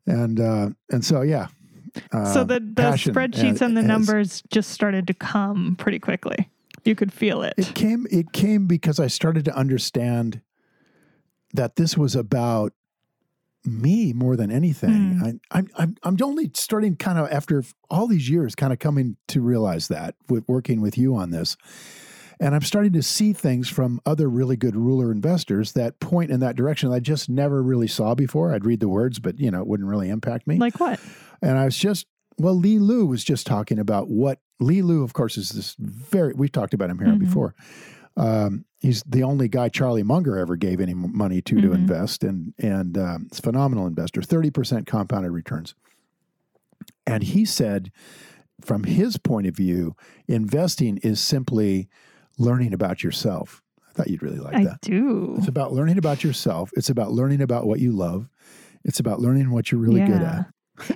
And 0.07 0.39
uh, 0.39 0.69
and 0.91 1.03
so 1.05 1.21
yeah. 1.21 1.47
Uh, 2.13 2.33
so 2.33 2.43
the, 2.43 2.59
the 2.59 2.91
spreadsheets 2.93 3.61
and, 3.61 3.61
and 3.61 3.77
the 3.77 3.81
numbers 3.81 4.43
just 4.49 4.69
started 4.69 5.07
to 5.07 5.13
come 5.13 5.75
pretty 5.77 5.97
quickly. 5.97 6.47
You 6.85 6.95
could 6.95 7.13
feel 7.13 7.43
it. 7.43 7.53
It 7.57 7.73
came. 7.75 8.07
It 8.11 8.31
came 8.33 8.67
because 8.67 8.99
I 8.99 9.07
started 9.07 9.45
to 9.45 9.55
understand 9.55 10.41
that 11.53 11.75
this 11.75 11.97
was 11.97 12.15
about 12.15 12.73
me 13.65 14.13
more 14.13 14.35
than 14.35 14.51
anything. 14.51 15.19
Mm. 15.19 15.23
I, 15.23 15.57
I'm, 15.57 15.69
I'm, 15.75 15.95
I'm 16.03 16.17
only 16.23 16.51
starting 16.53 16.95
kind 16.95 17.19
of 17.19 17.29
after 17.31 17.63
all 17.89 18.07
these 18.07 18.29
years, 18.29 18.55
kind 18.55 18.71
of 18.71 18.79
coming 18.79 19.17
to 19.27 19.41
realize 19.41 19.89
that 19.89 20.15
with 20.29 20.47
working 20.47 20.81
with 20.81 20.97
you 20.97 21.15
on 21.15 21.31
this. 21.31 21.57
And 22.39 22.55
I'm 22.55 22.61
starting 22.61 22.93
to 22.93 23.03
see 23.03 23.33
things 23.33 23.67
from 23.67 23.99
other 24.05 24.29
really 24.29 24.55
good 24.55 24.75
Rule 24.75 24.99
One 24.99 25.11
investors 25.11 25.73
that 25.73 25.99
point 25.99 26.31
in 26.31 26.39
that 26.39 26.55
direction 26.55 26.89
that 26.89 26.95
I 26.95 26.99
just 27.01 27.29
never 27.29 27.61
really 27.61 27.87
saw 27.87 28.15
before. 28.15 28.53
I'd 28.53 28.63
read 28.63 28.79
the 28.79 28.87
words, 28.87 29.19
but 29.19 29.39
you 29.39 29.51
know, 29.51 29.59
it 29.59 29.67
wouldn't 29.67 29.89
really 29.89 30.09
impact 30.09 30.47
me. 30.47 30.57
Like 30.57 30.79
what? 30.79 31.01
And 31.41 31.57
I 31.57 31.65
was 31.65 31.77
just, 31.77 32.05
well, 32.39 32.55
Li 32.55 32.79
Lu 32.79 33.05
was 33.05 33.23
just 33.23 33.45
talking 33.45 33.79
about 33.79 34.09
what 34.09 34.39
Li 34.59 34.81
Lu, 34.81 35.03
of 35.03 35.13
course, 35.13 35.37
is 35.37 35.49
this 35.49 35.75
very, 35.79 36.33
we've 36.33 36.51
talked 36.51 36.73
about 36.73 36.89
him 36.89 36.99
here 36.99 37.09
mm-hmm. 37.09 37.25
before. 37.25 37.55
Um, 38.17 38.65
he's 38.79 39.03
the 39.03 39.23
only 39.23 39.47
guy 39.47 39.69
Charlie 39.69 40.03
Munger 40.03 40.37
ever 40.37 40.55
gave 40.55 40.81
any 40.81 40.93
money 40.93 41.41
to 41.43 41.55
mm-hmm. 41.55 41.67
to 41.67 41.73
invest, 41.73 42.23
and 42.23 42.53
and 42.57 42.97
um, 42.97 43.27
it's 43.27 43.39
a 43.39 43.41
phenomenal 43.41 43.87
investor, 43.87 44.21
thirty 44.21 44.49
percent 44.49 44.87
compounded 44.87 45.31
returns. 45.31 45.75
And 47.05 47.23
he 47.23 47.45
said, 47.45 47.91
from 48.61 48.83
his 48.83 49.17
point 49.17 49.47
of 49.47 49.55
view, 49.55 49.95
investing 50.27 50.97
is 50.97 51.19
simply 51.19 51.89
learning 52.37 52.73
about 52.73 53.03
yourself. 53.03 53.61
I 53.87 53.93
thought 53.93 54.09
you'd 54.09 54.23
really 54.23 54.39
like 54.39 54.55
I 54.55 54.63
that. 54.65 54.79
I 54.83 54.87
do. 54.87 55.35
It's 55.37 55.47
about 55.47 55.73
learning 55.73 55.97
about 55.97 56.23
yourself. 56.23 56.71
It's 56.75 56.89
about 56.89 57.11
learning 57.11 57.41
about 57.41 57.65
what 57.65 57.79
you 57.79 57.91
love. 57.91 58.29
It's 58.83 58.99
about 58.99 59.19
learning 59.19 59.51
what 59.51 59.71
you're 59.71 59.81
really 59.81 60.01
yeah. 60.01 60.07
good 60.07 60.21
at. 60.21 60.45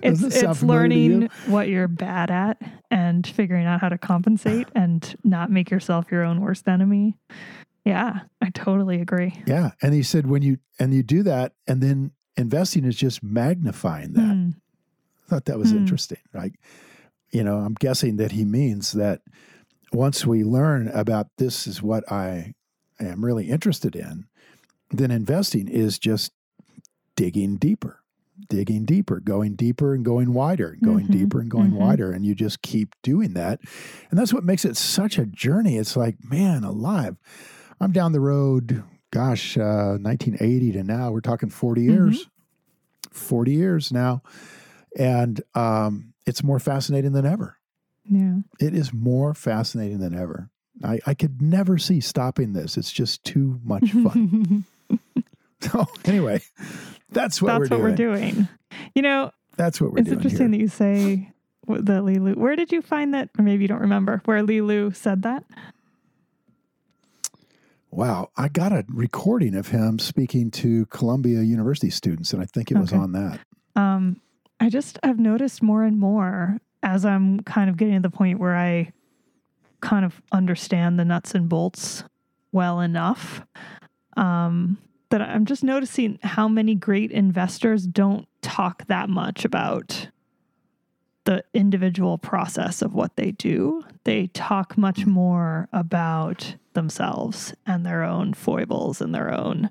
It's 0.02 0.24
it's 0.24 0.64
learning 0.64 1.30
what 1.48 1.68
you're 1.68 1.88
bad 1.88 2.32
at 2.32 2.62
and 2.90 3.26
figuring 3.26 3.66
out 3.66 3.82
how 3.82 3.90
to 3.90 3.98
compensate 3.98 4.68
and 4.76 5.16
not 5.24 5.52
make 5.52 5.70
yourself 5.70 6.12
your 6.12 6.24
own 6.24 6.42
worst 6.42 6.68
enemy. 6.68 7.18
Yeah, 7.86 8.22
I 8.42 8.50
totally 8.50 9.02
agree. 9.02 9.42
Yeah, 9.46 9.72
and 9.82 9.94
he 9.94 10.04
said 10.04 10.28
when 10.28 10.42
you 10.42 10.58
and 10.80 10.94
you 10.94 11.04
do 11.04 11.24
that, 11.24 11.54
and 11.68 11.82
then 11.82 12.12
investing 12.38 12.86
is 12.86 12.96
just 12.96 13.22
magnifying 13.22 14.14
that. 14.14 14.22
Mm. 14.22 14.56
I 15.26 15.30
thought 15.30 15.46
that 15.46 15.60
was 15.60 15.74
mm. 15.74 15.78
interesting. 15.78 16.20
Like, 16.34 16.54
you 17.32 17.44
know, 17.44 17.58
I'm 17.58 17.76
guessing 17.76 18.18
that 18.18 18.32
he 18.32 18.46
means 18.46 18.94
that 18.94 19.22
once 19.92 20.26
we 20.26 20.44
learn 20.44 20.88
about 20.90 21.28
this 21.38 21.68
is 21.68 21.82
what 21.82 22.10
I 22.12 22.54
am 23.00 23.24
really 23.24 23.50
interested 23.50 23.96
in, 23.96 24.26
then 24.92 25.12
investing 25.12 25.68
is 25.68 26.00
just 26.00 26.32
digging 27.16 27.58
deeper 27.58 28.03
digging 28.50 28.86
deeper, 28.86 29.20
going 29.20 29.56
deeper 29.56 29.94
and 29.94 30.04
going 30.04 30.34
wider, 30.34 30.78
going 30.84 31.06
mm-hmm. 31.06 31.14
deeper 31.14 31.40
and 31.40 31.50
going 31.50 31.72
mm-hmm. 31.72 31.84
wider. 31.84 32.12
And 32.12 32.26
you 32.26 32.36
just 32.36 32.62
keep 32.62 32.96
doing 33.02 33.34
that. 33.34 33.60
And 34.10 34.20
that's 34.20 34.34
what 34.34 34.44
makes 34.44 34.66
it 34.66 34.78
such 34.78 35.18
a 35.18 35.26
journey. 35.26 35.78
It's 35.78 35.96
like, 35.96 36.16
man, 36.24 36.64
alive. 36.64 37.18
I'm 37.80 37.92
down 37.92 38.12
the 38.12 38.20
road, 38.20 38.84
gosh, 39.12 39.58
uh, 39.58 39.98
1980 40.00 40.72
to 40.74 40.84
now, 40.84 41.12
we're 41.12 41.22
talking 41.22 41.50
40 41.50 41.82
mm-hmm. 41.82 41.92
years. 41.92 42.20
Mm-hmm. 42.20 42.30
40 43.12 43.52
years 43.52 43.92
now. 43.92 44.24
And 44.98 45.42
um, 45.56 46.14
it's 46.26 46.44
more 46.44 46.60
fascinating 46.60 47.14
than 47.14 47.26
ever. 47.26 47.58
Yeah. 48.10 48.38
It 48.60 48.74
is 48.74 48.94
more 48.94 49.34
fascinating 49.34 50.00
than 50.00 50.18
ever. 50.18 50.50
I, 50.84 51.00
I 51.06 51.14
could 51.14 51.42
never 51.42 51.78
see 51.78 52.00
stopping 52.00 52.54
this. 52.54 52.78
It's 52.78 52.92
just 52.92 53.24
too 53.24 53.60
much 53.64 53.92
fun. 53.92 54.66
so, 55.62 55.86
anyway, 56.06 56.42
that's 57.14 57.42
what, 57.42 57.60
That's 57.60 57.70
we're, 57.70 57.90
what 57.90 57.96
doing. 57.96 58.20
we're 58.20 58.32
doing. 58.32 58.48
You 58.96 59.02
know, 59.02 59.32
that's 59.56 59.80
what 59.80 59.92
we're 59.92 60.00
it's 60.00 60.10
doing. 60.10 60.20
It's 60.20 60.26
interesting 60.26 60.54
here. 60.54 60.58
that 60.58 60.62
you 60.64 60.68
say 60.68 61.32
that 61.68 62.04
Li 62.04 62.20
Lu. 62.20 62.34
Where 62.34 62.56
did 62.56 62.72
you 62.72 62.82
find 62.82 63.14
that? 63.14 63.30
Or 63.38 63.44
maybe 63.44 63.64
you 63.64 63.68
don't 63.68 63.82
remember 63.82 64.22
where 64.26 64.42
Li 64.44 64.62
Lu 64.62 64.92
said 64.92 65.24
that. 65.24 65.44
Wow, 67.92 68.32
I 68.36 68.48
got 68.48 68.72
a 68.72 68.84
recording 68.88 69.54
of 69.54 69.68
him 69.68 70.00
speaking 70.00 70.50
to 70.52 70.88
Columbia 70.88 71.44
University 71.44 71.92
students, 71.92 72.34
and 72.34 72.42
I 72.42 72.46
think 72.46 72.72
it 72.72 72.78
was 72.78 72.92
on 72.92 73.12
that. 73.12 73.40
Um, 73.76 74.20
I 74.60 74.70
just 74.70 74.98
I've 75.04 75.20
noticed 75.20 75.62
more 75.62 75.84
and 75.84 76.00
more 76.00 76.58
as 76.82 77.06
I'm 77.06 77.42
kind 77.42 77.70
of 77.70 77.78
getting 77.78 77.96
to 77.96 78.02
the 78.02 78.10
point 78.10 78.40
where 78.40 78.56
I 78.56 78.92
kind 79.82 80.06
of 80.06 80.22
understand 80.32 81.00
the 81.00 81.06
nuts 81.06 81.36
and 81.36 81.48
bolts 81.48 82.04
well 82.52 82.80
enough. 82.80 83.46
Um, 84.18 84.78
that 85.14 85.22
I'm 85.22 85.46
just 85.46 85.64
noticing 85.64 86.18
how 86.24 86.48
many 86.48 86.74
great 86.74 87.12
investors 87.12 87.86
don't 87.86 88.28
talk 88.42 88.88
that 88.88 89.10
much 89.10 89.46
about 89.46 90.10
the 91.26 91.44
individual 91.54 92.18
process 92.18 92.82
of 92.82 92.96
what 92.96 93.16
they 93.16 93.30
do. 93.30 93.84
They 94.06 94.26
talk 94.34 94.76
much 94.76 95.06
more 95.06 95.70
about 95.72 96.56
themselves 96.74 97.54
and 97.68 97.86
their 97.86 98.02
own 98.02 98.34
foibles 98.34 99.02
and 99.02 99.14
their 99.14 99.32
own 99.32 99.70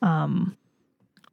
um, 0.00 0.56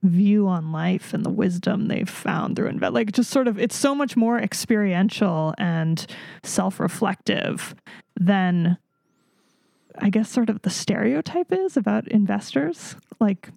view 0.03 0.49
on 0.49 0.73
life 0.73 1.13
and 1.13 1.25
the 1.25 1.29
wisdom 1.29 1.87
they've 1.87 2.09
found 2.09 2.57
through 2.57 2.67
invest. 2.67 2.91
Like 2.91 3.13
just 3.13 3.29
sort 3.29 3.47
of, 3.47 3.57
it's 3.57 3.77
so 3.77 3.95
much 3.95 4.17
more 4.17 4.37
experiential 4.37 5.53
and 5.57 6.05
self-reflective 6.43 7.73
than 8.19 8.77
I 9.99 10.09
guess 10.09 10.29
sort 10.29 10.49
of 10.49 10.61
the 10.61 10.69
stereotype 10.69 11.51
is 11.51 11.77
about 11.77 12.07
investors. 12.07 12.95
Like 13.19 13.49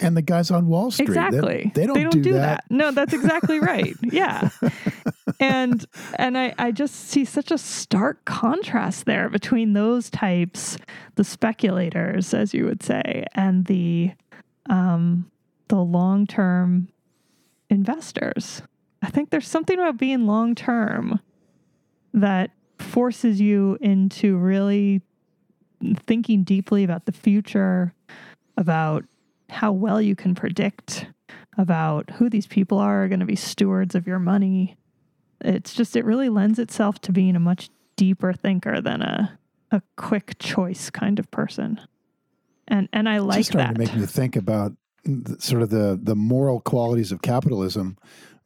and 0.00 0.16
the 0.16 0.22
guys 0.22 0.50
on 0.50 0.66
Wall 0.66 0.90
Street. 0.90 1.08
Exactly. 1.08 1.72
They, 1.74 1.80
they, 1.80 1.86
don't, 1.86 1.94
they 1.94 2.02
don't 2.02 2.12
do, 2.12 2.22
do 2.22 2.32
that. 2.34 2.64
that. 2.68 2.74
No, 2.74 2.90
that's 2.90 3.12
exactly 3.12 3.58
right. 3.58 3.94
Yeah. 4.02 4.50
and 5.40 5.84
and 6.14 6.38
I, 6.38 6.54
I 6.58 6.70
just 6.70 6.94
see 6.94 7.24
such 7.24 7.50
a 7.50 7.58
stark 7.58 8.24
contrast 8.24 9.06
there 9.06 9.28
between 9.28 9.72
those 9.72 10.10
types, 10.10 10.78
the 11.16 11.24
speculators, 11.24 12.32
as 12.32 12.54
you 12.54 12.64
would 12.64 12.82
say, 12.82 13.24
and 13.34 13.66
the 13.66 14.12
um 14.70 15.30
the 15.68 15.82
long 15.82 16.26
term 16.26 16.88
investors. 17.70 18.62
I 19.02 19.10
think 19.10 19.30
there's 19.30 19.48
something 19.48 19.78
about 19.78 19.96
being 19.96 20.26
long 20.26 20.54
term 20.54 21.20
that 22.14 22.50
forces 22.78 23.40
you 23.40 23.76
into 23.80 24.36
really 24.36 25.02
thinking 25.96 26.44
deeply 26.44 26.84
about 26.84 27.06
the 27.06 27.12
future, 27.12 27.94
about 28.56 29.04
how 29.48 29.72
well 29.72 30.00
you 30.00 30.14
can 30.14 30.34
predict, 30.34 31.06
about 31.56 32.10
who 32.10 32.28
these 32.28 32.46
people 32.46 32.78
are, 32.78 33.04
are 33.04 33.08
going 33.08 33.20
to 33.20 33.26
be 33.26 33.36
stewards 33.36 33.94
of 33.94 34.06
your 34.06 34.18
money. 34.18 34.76
It's 35.40 35.74
just, 35.74 35.96
it 35.96 36.04
really 36.04 36.28
lends 36.28 36.58
itself 36.58 37.00
to 37.02 37.12
being 37.12 37.36
a 37.36 37.40
much 37.40 37.70
deeper 37.96 38.32
thinker 38.32 38.80
than 38.80 39.02
a, 39.02 39.38
a 39.70 39.82
quick 39.96 40.38
choice 40.38 40.90
kind 40.90 41.18
of 41.18 41.30
person. 41.30 41.80
And, 42.66 42.88
and 42.92 43.08
I 43.08 43.18
like 43.18 43.38
just 43.38 43.50
starting 43.50 43.74
that. 43.74 43.86
to 43.86 43.92
make 43.92 44.00
me 44.00 44.06
think 44.06 44.36
about 44.36 44.72
sort 45.38 45.62
of 45.62 45.70
the, 45.70 45.98
the 46.00 46.14
moral 46.14 46.60
qualities 46.60 47.12
of 47.12 47.22
capitalism 47.22 47.96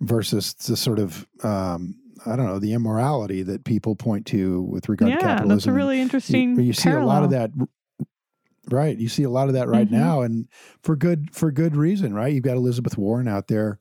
versus 0.01 0.55
the 0.55 0.77
sort 0.77 0.99
of 0.99 1.27
um, 1.43 1.97
I 2.27 2.37
don't 2.37 2.47
know 2.47 2.59
the 2.59 2.73
immorality 2.73 3.43
that 3.43 3.65
people 3.65 3.97
point 3.97 4.27
to 4.27 4.63
with 4.63 4.89
regard 4.89 5.11
yeah, 5.11 5.19
to 5.19 5.23
capitalism. 5.23 5.57
that's 5.57 5.67
a 5.67 5.73
really 5.73 6.01
interesting. 6.01 6.57
You, 6.57 6.63
you 6.63 6.73
see 6.73 6.91
a 6.91 7.05
lot 7.05 7.25
of 7.25 7.31
that, 7.31 7.51
right? 8.71 8.97
You 8.97 9.09
see 9.09 9.23
a 9.23 9.31
lot 9.31 9.49
of 9.49 9.55
that 9.55 9.69
right 9.69 9.87
mm-hmm. 9.87 9.97
now, 9.97 10.23
and 10.23 10.49
for 10.83 10.97
good 10.97 11.35
for 11.35 11.51
good 11.51 11.77
reason, 11.77 12.15
right? 12.15 12.33
You've 12.33 12.45
got 12.45 12.57
Elizabeth 12.57 12.97
Warren 12.97 13.29
out 13.29 13.49
there, 13.49 13.79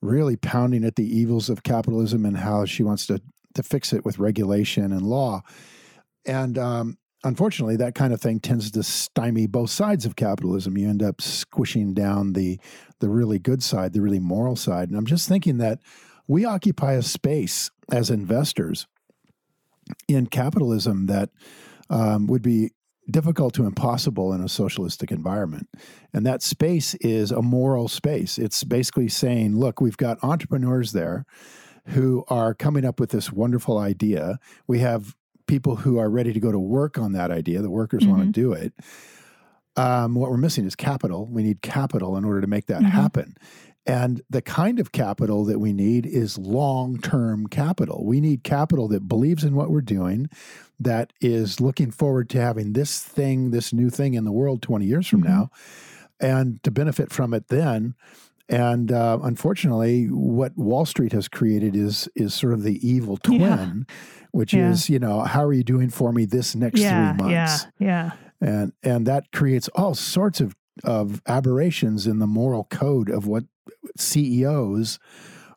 really 0.00 0.36
pounding 0.36 0.84
at 0.84 0.96
the 0.96 1.04
evils 1.04 1.50
of 1.50 1.62
capitalism 1.62 2.24
and 2.24 2.36
how 2.36 2.64
she 2.64 2.82
wants 2.82 3.06
to 3.06 3.20
to 3.54 3.62
fix 3.62 3.92
it 3.92 4.04
with 4.04 4.18
regulation 4.18 4.92
and 4.92 5.02
law, 5.02 5.42
and 6.24 6.58
um, 6.58 6.98
unfortunately, 7.24 7.76
that 7.76 7.94
kind 7.94 8.12
of 8.12 8.20
thing 8.20 8.40
tends 8.40 8.70
to 8.70 8.82
stymie 8.82 9.46
both 9.46 9.70
sides 9.70 10.06
of 10.06 10.16
capitalism. 10.16 10.78
You 10.78 10.88
end 10.88 11.02
up 11.02 11.20
squishing 11.20 11.94
down 11.94 12.34
the 12.34 12.60
the 13.00 13.08
really 13.08 13.38
good 13.38 13.62
side, 13.62 13.92
the 13.92 14.02
really 14.02 14.20
moral 14.20 14.56
side, 14.56 14.88
and 14.88 14.96
I'm 14.96 15.06
just 15.06 15.28
thinking 15.28 15.58
that 15.58 15.80
we 16.30 16.44
occupy 16.44 16.92
a 16.92 17.02
space 17.02 17.72
as 17.92 18.10
investors 18.10 18.86
in 20.08 20.26
capitalism 20.26 21.06
that 21.06 21.30
um, 21.88 22.26
would 22.26 22.42
be 22.42 22.70
difficult 23.10 23.54
to 23.54 23.66
impossible 23.66 24.32
in 24.32 24.40
a 24.40 24.48
socialistic 24.48 25.10
environment. 25.10 25.68
And 26.12 26.24
that 26.26 26.42
space 26.42 26.94
is 26.96 27.32
a 27.32 27.42
moral 27.42 27.88
space. 27.88 28.38
It's 28.38 28.62
basically 28.62 29.08
saying, 29.08 29.58
look, 29.58 29.80
we've 29.80 29.96
got 29.96 30.22
entrepreneurs 30.22 30.92
there 30.92 31.24
who 31.86 32.24
are 32.28 32.54
coming 32.54 32.84
up 32.84 33.00
with 33.00 33.10
this 33.10 33.32
wonderful 33.32 33.78
idea. 33.78 34.38
We 34.68 34.78
have 34.80 35.16
people 35.46 35.76
who 35.76 35.98
are 35.98 36.08
ready 36.08 36.32
to 36.32 36.40
go 36.40 36.52
to 36.52 36.58
work 36.58 36.98
on 36.98 37.12
that 37.12 37.30
idea. 37.30 37.62
The 37.62 37.70
workers 37.70 38.02
mm-hmm. 38.02 38.10
want 38.10 38.22
to 38.26 38.40
do 38.40 38.52
it. 38.52 38.72
Um, 39.76 40.14
what 40.14 40.30
we're 40.30 40.36
missing 40.36 40.66
is 40.66 40.76
capital. 40.76 41.26
We 41.26 41.42
need 41.42 41.62
capital 41.62 42.16
in 42.16 42.24
order 42.24 42.40
to 42.40 42.46
make 42.46 42.66
that 42.66 42.82
mm-hmm. 42.82 42.90
happen. 42.90 43.34
And 43.90 44.22
the 44.30 44.42
kind 44.42 44.78
of 44.78 44.92
capital 44.92 45.44
that 45.46 45.58
we 45.58 45.72
need 45.72 46.06
is 46.06 46.38
long 46.38 46.98
term 47.00 47.46
capital. 47.48 48.04
We 48.04 48.20
need 48.20 48.44
capital 48.44 48.88
that 48.88 49.08
believes 49.08 49.42
in 49.44 49.54
what 49.54 49.70
we're 49.70 49.80
doing, 49.80 50.28
that 50.78 51.12
is 51.20 51.60
looking 51.60 51.90
forward 51.90 52.28
to 52.30 52.40
having 52.40 52.72
this 52.72 53.00
thing, 53.02 53.50
this 53.50 53.72
new 53.72 53.90
thing 53.90 54.14
in 54.14 54.24
the 54.24 54.32
world 54.32 54.62
20 54.62 54.84
years 54.86 55.06
from 55.06 55.22
Mm-hmm. 55.22 55.28
now, 55.32 55.50
and 56.20 56.62
to 56.62 56.70
benefit 56.70 57.12
from 57.12 57.34
it 57.34 57.48
then. 57.48 57.94
And 58.48 58.90
uh, 58.90 59.18
unfortunately, 59.22 60.06
what 60.06 60.56
Wall 60.56 60.84
Street 60.84 61.12
has 61.12 61.28
created 61.28 61.76
is 61.76 62.08
is 62.16 62.34
sort 62.34 62.52
of 62.52 62.62
the 62.64 62.84
evil 62.86 63.16
twin, 63.16 63.40
Yeah. 63.40 63.72
which 64.32 64.52
Yeah. 64.52 64.70
is 64.70 64.88
you 64.90 64.98
know 64.98 65.20
how 65.20 65.44
are 65.44 65.52
you 65.52 65.62
doing 65.62 65.88
for 65.88 66.12
me 66.12 66.24
this 66.24 66.54
next 66.56 66.80
yeah, 66.80 67.12
three 67.14 67.24
months? 67.28 67.66
yeah, 67.78 67.86
yeah. 67.86 68.10
and 68.40 68.72
and 68.82 69.06
that 69.06 69.30
creates 69.32 69.68
all 69.76 69.94
sorts 69.94 70.40
of 70.40 70.56
of 70.84 71.22
aberrations 71.26 72.06
in 72.06 72.18
the 72.18 72.26
moral 72.26 72.64
code 72.64 73.10
of 73.10 73.26
what 73.26 73.44
CEOs 73.96 74.98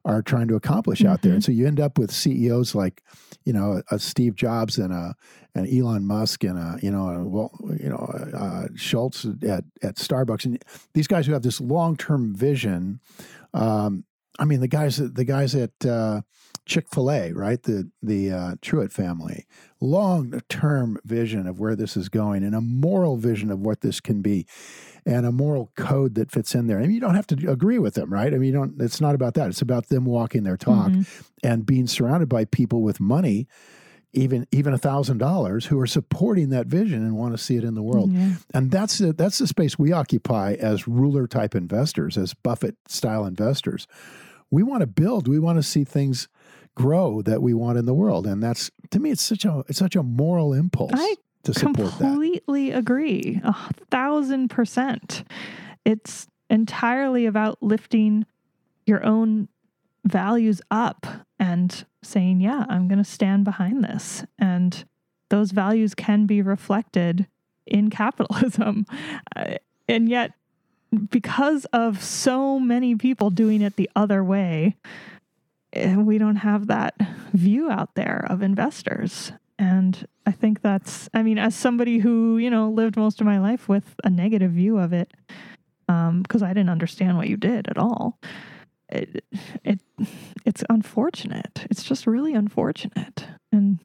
are 0.06 0.22
trying 0.22 0.50
to 0.50 0.56
accomplish 0.56 1.06
out 1.06 1.22
there. 1.22 1.32
Mhm. 1.32 1.36
And 1.36 1.44
so 1.44 1.51
you 1.51 1.65
end 1.65 1.80
up 1.80 1.98
with 1.98 2.12
CEOs 2.12 2.75
like, 2.75 3.01
you 3.46 3.53
know, 3.53 3.82
a 3.89 4.00
Steve 4.00 4.36
Jobs 4.36 4.77
and 4.77 4.92
a 4.94 5.15
and 5.56 5.68
Elon 5.68 6.06
Musk 6.06 6.44
and 6.44 6.58
a 6.58 6.80
you 6.82 6.92
know 6.92 7.08
a, 7.08 7.24
well 7.24 7.51
you 7.80 7.89
know 7.89 7.98
uh, 8.34 8.68
Schultz 8.75 9.25
at 9.25 9.63
at 9.82 9.96
Starbucks 9.96 10.46
and 10.46 10.63
these 10.94 11.08
guys 11.08 11.25
who 11.25 11.34
have 11.34 11.44
this 11.44 11.62
long 11.62 11.96
term 11.96 12.36
vision. 12.36 13.00
Um, 13.53 14.03
I 14.39 14.46
mean, 14.46 14.62
the 14.62 14.68
guys 14.68 14.98
the 14.98 15.25
guys 15.25 15.56
at 15.56 15.86
uh, 15.86 16.22
Chick 16.65 16.88
Fil 16.89 17.12
A, 17.12 17.32
right? 17.34 17.62
The 17.62 17.89
the 18.01 18.32
uh, 18.32 18.55
Truett 18.62 18.91
family, 18.91 19.46
long 19.82 20.41
term 20.50 20.98
vision 21.03 21.46
of 21.48 21.60
where 21.60 21.75
this 21.75 21.98
is 21.98 22.10
going, 22.10 22.43
and 22.43 22.55
a 22.55 22.62
moral 22.62 23.17
vision 23.17 23.51
of 23.51 23.60
what 23.60 23.82
this 23.82 24.00
can 24.00 24.22
be, 24.22 24.46
and 25.05 25.25
a 25.25 25.32
moral 25.32 25.72
code 25.75 26.15
that 26.15 26.32
fits 26.32 26.55
in 26.55 26.67
there. 26.67 26.79
And 26.79 26.93
you 26.93 27.00
don't 27.01 27.15
have 27.15 27.27
to 27.27 27.51
agree 27.51 27.79
with 27.79 27.96
them, 27.96 28.12
right? 28.13 28.34
I 28.34 28.38
mean, 28.38 28.53
you 28.53 28.60
don't. 28.60 28.82
It's 28.82 29.01
not 29.01 29.13
about 29.15 29.34
that. 29.34 29.50
It's 29.50 29.62
about 29.62 29.89
them 29.89 30.05
walking 30.05 30.43
their 30.43 30.58
talk 30.58 30.91
Mhm. 30.91 31.05
and 31.43 31.65
being 31.65 31.86
surrounded 31.88 32.29
by 32.29 32.46
people 32.46 32.82
with 32.82 33.00
money, 33.01 33.46
even 34.13 34.48
even 34.51 34.74
a 34.74 34.77
thousand 34.77 35.17
dollars, 35.17 35.65
who 35.65 35.79
are 35.82 35.88
supporting 35.88 36.48
that 36.50 36.67
vision 36.67 37.03
and 37.03 37.17
want 37.17 37.34
to 37.34 37.38
see 37.43 37.58
it 37.58 37.65
in 37.65 37.74
the 37.75 37.84
world. 37.84 38.13
Yeah. 38.13 38.36
And 38.53 38.72
that's 38.72 39.00
the, 39.00 39.12
that's 39.12 39.38
the 39.39 39.48
space 39.48 39.77
we 39.77 39.91
occupy 39.91 40.53
as 40.53 40.88
Rule 40.88 41.12
One 41.12 41.27
type 41.27 41.55
investors, 41.55 42.17
as 42.17 42.34
Buffett 42.34 42.77
style 42.88 43.25
investors. 43.25 43.86
We 44.50 44.62
want 44.63 44.82
to 44.82 44.88
build. 44.88 45.27
We 45.27 45.39
want 45.39 45.58
to 45.58 45.63
see 45.63 45.84
things 45.84 46.27
grow 46.75 47.22
that 47.22 47.42
we 47.42 47.53
want 47.53 47.77
in 47.77 47.86
the 47.86 47.94
world, 47.94 48.25
and 48.27 48.42
that's 48.42 48.72
to 48.92 49.00
me, 49.00 49.12
it's 49.12 49.22
such 49.22 49.46
a 49.46 49.63
it's 49.68 49.80
such 49.80 49.96
a 49.96 50.03
moral 50.03 50.53
impulse 50.53 50.92
I 50.94 51.15
to 51.44 51.53
support 51.53 51.92
that. 51.92 52.00
completely 52.00 52.72
agree. 52.72 53.42
A 53.44 53.56
thousand 53.89 54.50
percent. 54.50 55.24
It's 55.86 56.27
entirely 56.50 57.25
about 57.25 57.62
lifting 57.62 58.25
your 58.86 59.03
own 59.06 59.48
values 60.06 60.62
up 60.70 61.08
and 61.39 61.86
saying 62.01 62.42
yeah 62.42 62.65
i'm 62.68 62.89
going 62.89 62.98
to 62.98 63.03
stand 63.03 63.44
behind 63.44 63.84
this. 63.84 64.24
And 64.38 64.84
those 65.30 65.51
values 65.51 65.96
can 65.96 66.25
be 66.25 66.42
reflected 66.42 67.27
in 67.65 67.89
capitalism. 67.89 68.86
And 69.89 70.08
yet 70.08 70.32
because 71.10 71.65
of 71.74 72.01
so 72.01 72.58
many 72.58 72.96
people 72.96 73.30
doing 73.30 73.62
it 73.62 73.75
the 73.75 73.89
other 73.98 74.24
way 74.24 74.77
Eh, 75.74 75.96
we 75.96 76.18
don't 76.18 76.38
have 76.38 76.68
that 76.68 76.96
view 77.34 77.70
out 77.70 77.96
there 77.96 78.25
of 78.30 78.42
investors 78.42 79.32
and 79.60 80.08
I 80.25 80.32
think 80.32 80.62
that's, 80.62 81.10
I 81.13 81.22
mean, 81.24 81.38
as 81.38 81.56
somebody 81.56 82.00
who, 82.00 82.38
you 82.38 82.50
know, 82.50 82.70
lived 82.70 82.98
most 82.98 83.20
of 83.22 83.25
my 83.27 83.39
life 83.39 83.70
with 83.70 83.96
a 84.03 84.10
negative 84.10 84.51
view 84.51 84.77
of 84.77 84.94
it, 84.94 85.12
um, 85.88 86.22
because 86.24 86.42
I 86.42 86.50
didn't 86.50 86.70
understand 86.70 87.18
what 87.18 87.27
you 87.30 87.38
did 87.38 87.68
at 87.68 87.77
all. 87.77 88.20
It, 88.89 89.24
it, 89.63 89.80
it's 90.46 90.63
unfortunate. 90.70 91.65
It's 91.70 91.84
just 91.84 92.08
really 92.08 92.34
unfortunate. 92.34 93.25
And 93.51 93.80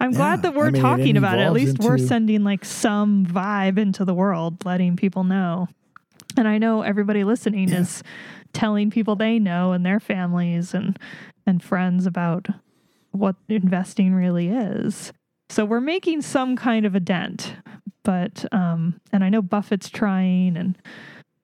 I'm 0.00 0.12
Yeah, 0.12 0.18
glad 0.18 0.42
that 0.42 0.54
we're 0.54 0.68
I 0.68 0.70
mean, 0.70 0.76
it 0.76 0.82
talking 0.82 1.16
about 1.16 1.38
it. 1.38 1.42
At 1.42 1.52
least 1.52 1.78
we're 1.80 1.98
sending 1.98 2.44
like 2.44 2.64
some 2.64 3.26
vibe 3.26 3.78
into 3.78 4.04
the 4.04 4.14
world, 4.14 4.64
letting 4.64 4.96
people 4.96 5.24
know. 5.24 5.68
And 6.36 6.46
I 6.46 6.58
know 6.58 6.82
everybody 6.82 7.24
listening 7.24 7.70
Yeah. 7.70 7.80
is 7.80 8.02
telling 8.56 8.90
people 8.90 9.16
they 9.16 9.38
know 9.38 9.72
and 9.72 9.84
their 9.84 10.00
families 10.00 10.72
and 10.74 10.98
and 11.46 11.62
friends 11.62 12.06
about 12.06 12.48
what 13.12 13.36
investing 13.48 14.14
really 14.14 14.48
is. 14.48 15.12
So 15.48 15.64
we're 15.64 15.80
making 15.80 16.22
some 16.22 16.56
kind 16.56 16.84
of 16.86 16.94
a 16.94 17.00
dent. 17.00 17.54
But 18.02 18.44
um 18.52 18.98
and 19.12 19.22
I 19.22 19.28
know 19.28 19.42
Buffett's 19.42 19.90
trying 19.90 20.56
and 20.56 20.76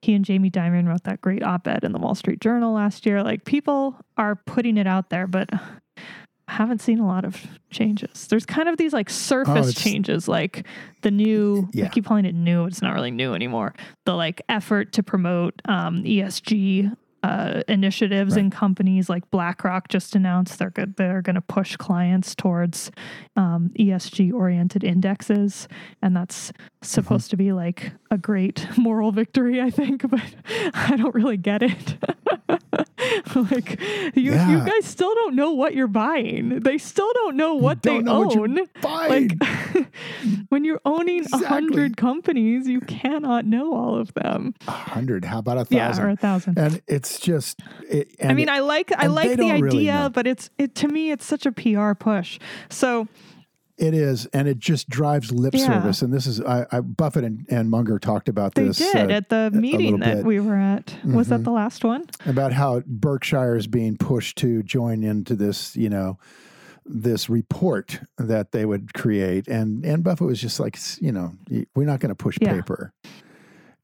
he 0.01 0.13
and 0.15 0.25
Jamie 0.25 0.51
Dimon 0.51 0.87
wrote 0.87 1.03
that 1.03 1.21
great 1.21 1.43
op-ed 1.43 1.83
in 1.83 1.93
the 1.93 1.99
Wall 1.99 2.15
Street 2.15 2.41
Journal 2.41 2.73
last 2.73 3.05
year. 3.05 3.23
Like 3.23 3.45
people 3.45 3.95
are 4.17 4.35
putting 4.35 4.77
it 4.77 4.87
out 4.87 5.09
there, 5.09 5.27
but 5.27 5.49
I 5.53 6.51
haven't 6.55 6.81
seen 6.81 6.99
a 6.99 7.07
lot 7.07 7.23
of 7.23 7.41
changes. 7.69 8.27
There's 8.27 8.45
kind 8.45 8.67
of 8.67 8.75
these 8.77 8.91
like 8.91 9.09
surface 9.09 9.69
it's- 9.69 9.81
changes, 9.83 10.27
like 10.27 10.65
the 11.03 11.11
new. 11.11 11.69
Yeah. 11.71 11.85
I 11.85 11.89
keep 11.89 12.05
calling 12.05 12.25
it 12.25 12.35
new. 12.35 12.65
It's 12.65 12.81
not 12.81 12.93
really 12.93 13.11
new 13.11 13.33
anymore. 13.33 13.73
The 14.05 14.13
like 14.13 14.41
effort 14.49 14.91
to 14.93 15.03
promote 15.03 15.61
um, 15.65 16.03
ESG 16.03 16.95
uh, 17.23 17.63
initiatives 17.69 18.35
and 18.35 18.51
companies 18.51 19.09
like 19.09 19.29
BlackRock 19.31 19.87
just 19.87 20.13
announced 20.13 20.59
they're 20.59 20.69
good. 20.69 20.97
They're 20.97 21.21
going 21.21 21.35
to 21.35 21.41
push 21.41 21.77
clients 21.77 22.35
towards 22.35 22.91
um, 23.37 23.71
ESG 23.79 24.33
oriented 24.33 24.83
indexes, 24.83 25.69
and 26.01 26.15
that's 26.15 26.51
supposed 26.81 27.29
to 27.29 27.37
be 27.37 27.53
like 27.53 27.93
a 28.11 28.17
great 28.17 28.67
moral 28.77 29.11
victory, 29.11 29.61
I 29.61 29.69
think. 29.69 30.03
But 30.13 30.21
I 30.73 30.95
don't 30.95 31.15
really 31.15 31.37
get 31.37 31.63
it. 31.63 31.95
like 33.35 33.79
you, 34.15 34.33
you 34.33 34.65
guys 34.65 34.85
still 34.85 35.13
don't 35.15 35.35
know 35.35 35.51
what 35.51 35.73
you're 35.73 35.87
buying. 35.87 36.59
They 36.59 36.77
still 36.77 37.11
don't 37.13 37.35
know 37.35 37.55
what 37.55 37.81
don't 37.81 38.03
they 38.05 38.11
know 38.11 38.19
what 38.19 38.37
own. 38.37 38.59
buying. 38.81 39.29
Like 39.39 39.62
when 40.49 40.63
you're 40.63 40.81
owning 40.85 41.19
a 41.19 41.23
Exactly. 41.23 41.47
hundred 41.47 41.97
companies, 41.97 42.67
you 42.67 42.81
cannot 42.81 43.45
know 43.45 43.73
all 43.73 43.95
of 43.97 44.13
them. 44.13 44.53
A 44.67 44.71
hundred, 44.71 45.25
how 45.25 45.39
about 45.39 45.57
a 45.57 45.65
thousand? 45.65 46.03
Yeah, 46.03 46.07
or 46.07 46.09
a 46.11 46.15
thousand. 46.15 46.57
and 46.57 46.81
it's 46.87 47.19
just. 47.19 47.59
It, 47.89 48.15
and 48.19 48.31
I 48.31 48.33
mean, 48.33 48.49
I 48.49 48.59
like 48.59 48.91
I 48.97 49.07
like 49.07 49.31
the 49.31 49.35
don't 49.37 49.61
really 49.61 49.89
idea, 49.89 50.09
but 50.13 50.27
it's 50.27 50.49
it 50.57 50.75
to 50.75 50.87
me 50.87 51.11
it's 51.11 51.25
such 51.25 51.45
a 51.45 51.51
PR 51.51 51.93
push. 51.93 52.39
So 52.69 53.07
It 53.77 53.95
is, 53.95 54.27
and 54.27 54.47
it 54.47 54.59
just 54.59 54.87
drives 54.87 55.31
lip 55.31 55.55
Yeah. 55.55 55.65
service. 55.65 56.03
And 56.03 56.13
this 56.13 56.27
is, 56.27 56.39
I, 56.41 56.65
I 56.71 56.79
Buffett 56.81 57.23
and, 57.23 57.45
and 57.49 57.71
Munger 57.71 57.97
talked 57.97 58.29
about 58.29 58.53
they 58.53 58.67
this 58.67 58.77
did 58.77 59.09
uh, 59.09 59.13
at 59.15 59.29
the 59.29 59.49
meeting 59.51 59.99
that 59.99 60.17
bit. 60.17 60.25
we 60.25 60.39
were 60.39 60.55
at. 60.55 60.95
Was 61.03 61.29
that 61.29 61.39
Mhm. 61.41 61.43
the 61.45 61.51
last 61.51 61.83
one? 61.83 62.03
about 62.27 62.53
how 62.53 62.81
Berkshire 62.85 63.55
is 63.55 63.65
being 63.67 63.97
pushed 63.97 64.37
to 64.37 64.61
join 64.63 65.03
into 65.03 65.35
this, 65.35 65.75
you 65.75 65.89
know, 65.89 66.19
this 66.85 67.29
report 67.29 68.01
that 68.17 68.51
they 68.51 68.65
would 68.65 68.93
create, 68.93 69.47
and 69.47 69.85
and 69.85 70.03
Buffett 70.03 70.27
was 70.27 70.39
just 70.41 70.59
like, 70.59 70.77
you 70.99 71.11
know, 71.11 71.31
we're 71.75 71.85
not 71.85 71.99
going 71.99 72.09
to 72.09 72.15
push 72.15 72.37
Yeah. 72.41 72.53
paper, 72.53 72.91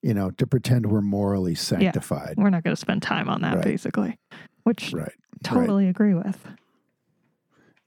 you 0.01 0.13
know, 0.13 0.31
to 0.31 0.45
pretend 0.47 0.85
we're 0.91 1.01
morally 1.01 1.55
sanctified. 1.55 2.35
We're 2.38 2.49
not 2.49 2.63
going 2.63 2.75
to 2.75 2.79
spend 2.79 3.01
time 3.01 3.29
on 3.29 3.41
that, 3.41 3.55
Right. 3.55 3.63
basically. 3.65 4.17
Which 4.63 4.91
Right. 4.93 5.13
totally 5.43 5.88
agree 5.88 6.13
with. 6.13 6.38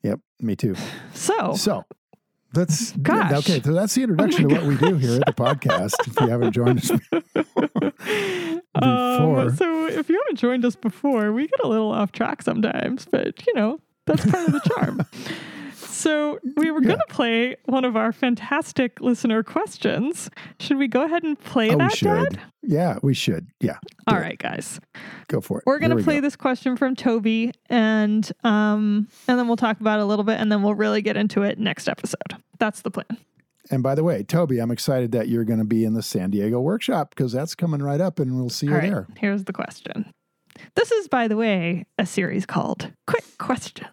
Yep. 0.02 0.20
Me 0.40 0.56
too. 0.56 0.74
So 1.14 1.54
So 1.54 1.84
that's 2.54 2.92
Oh. 2.94 2.96
Gosh. 3.02 3.32
okay. 3.48 3.60
So 3.62 3.72
that's 3.72 3.94
the 3.94 4.02
introduction 4.02 4.46
Oh 4.46 4.48
to 4.48 4.54
what 4.56 4.64
we 4.66 4.76
do 4.76 4.96
here 4.96 5.14
at 5.16 5.26
the 5.26 5.32
podcast. 5.32 5.94
If 6.08 6.20
you 6.20 6.28
haven't 6.28 6.52
joined 6.52 6.78
us 6.78 6.90
Um, 8.74 9.34
before. 9.34 9.54
so 9.54 9.86
if 9.86 10.08
you 10.08 10.18
haven't 10.18 10.38
joined 10.38 10.64
us 10.64 10.74
before, 10.76 11.30
we 11.32 11.46
get 11.46 11.60
a 11.62 11.68
little 11.68 11.90
off 11.92 12.10
track 12.12 12.40
sometimes, 12.42 13.04
but 13.10 13.46
you 13.46 13.52
know, 13.54 13.78
that's 14.06 14.24
part 14.30 14.46
of 14.48 14.52
the 14.52 14.60
charm. 14.74 15.06
So 15.74 16.40
we 16.56 16.70
were 16.72 16.80
Yeah. 16.82 16.88
going 16.88 16.98
to 17.06 17.14
play 17.14 17.56
one 17.66 17.84
of 17.84 17.96
our 17.96 18.10
fantastic 18.12 19.00
listener 19.00 19.44
questions. 19.44 20.30
Should 20.58 20.78
we 20.78 20.88
go 20.88 21.02
ahead 21.04 21.22
and 21.22 21.38
play 21.38 21.70
oh, 21.70 21.78
that, 21.78 21.96
should. 21.96 22.06
Dad? 22.30 22.40
Yeah, 22.62 22.98
we 23.02 23.14
should. 23.14 23.46
Yeah, 23.60 23.76
All 24.08 24.16
right, 24.16 24.32
it. 24.32 24.38
guys. 24.40 24.80
go 25.28 25.40
for 25.40 25.58
it. 25.58 25.64
We're 25.66 25.78
going 25.78 25.96
to 25.96 26.02
play 26.02 26.16
go. 26.16 26.22
this 26.22 26.34
question 26.34 26.76
from 26.76 26.96
Toby 26.96 27.52
and 27.68 28.28
um 28.42 29.06
and 29.28 29.38
then 29.38 29.46
we'll 29.46 29.56
talk 29.56 29.80
about 29.80 30.00
it 30.00 30.02
a 30.02 30.06
little 30.06 30.24
bit 30.24 30.40
and 30.40 30.50
then 30.50 30.62
we'll 30.64 30.74
really 30.74 31.02
get 31.02 31.16
into 31.16 31.42
it 31.42 31.58
next 31.60 31.88
episode. 31.88 32.36
That's 32.58 32.82
the 32.82 32.90
plan. 32.90 33.06
And 33.70 33.82
by 33.82 33.94
the 33.94 34.02
way, 34.02 34.24
Toby, 34.24 34.58
I'm 34.58 34.72
excited 34.72 35.12
that 35.12 35.28
you're 35.28 35.44
going 35.44 35.60
to 35.60 35.64
be 35.64 35.84
in 35.84 35.92
the 35.94 36.02
San 36.02 36.30
Diego 36.30 36.60
workshop 36.60 37.10
because 37.14 37.30
that's 37.32 37.54
coming 37.54 37.80
right 37.80 38.00
up, 38.00 38.18
and 38.18 38.34
we'll 38.34 38.50
see 38.50 38.66
you 38.66 38.72
All 38.72 38.78
right, 38.78 38.90
there. 38.90 39.06
here's 39.18 39.44
the 39.44 39.52
question. 39.52 40.12
This 40.74 40.92
is, 40.92 41.08
by 41.08 41.28
the 41.28 41.36
way, 41.36 41.86
a 41.98 42.06
series 42.06 42.46
called 42.46 42.92
Quick 43.06 43.24
Questions. 43.38 43.92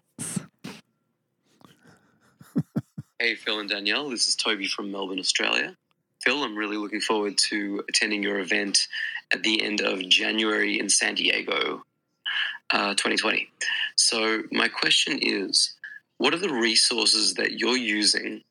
Hey, 3.20 3.34
Phil 3.34 3.60
and 3.60 3.68
Danielle. 3.68 4.08
This 4.08 4.28
is 4.28 4.34
Toby 4.34 4.66
from 4.66 4.90
Melbourne, 4.90 5.18
Australia. 5.18 5.76
Phil, 6.24 6.42
I'm 6.42 6.56
really 6.56 6.78
looking 6.78 7.02
forward 7.02 7.36
to 7.50 7.84
attending 7.86 8.22
your 8.22 8.38
event 8.38 8.88
at 9.30 9.42
the 9.42 9.62
end 9.62 9.82
of 9.82 10.00
January 10.08 10.78
in 10.78 10.88
San 10.88 11.16
Diego, 11.16 11.82
uh, 12.70 12.94
2020. 12.94 13.50
So, 13.96 14.44
my 14.50 14.68
question 14.68 15.18
is 15.20 15.74
what 16.16 16.32
are 16.32 16.38
the 16.38 16.52
resources 16.52 17.34
that 17.34 17.58
you're 17.58 17.76
using 17.76 18.42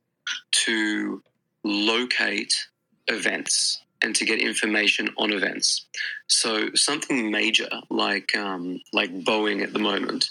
to 0.51 1.23
locate 1.63 2.67
events 3.07 3.81
and 4.01 4.15
to 4.15 4.25
get 4.25 4.39
information 4.39 5.09
on 5.17 5.31
events. 5.31 5.85
So 6.27 6.73
something 6.73 7.31
major 7.31 7.69
like 7.89 8.35
um, 8.35 8.81
like 8.93 9.11
Boeing 9.23 9.61
at 9.63 9.73
the 9.73 9.79
moment 9.79 10.29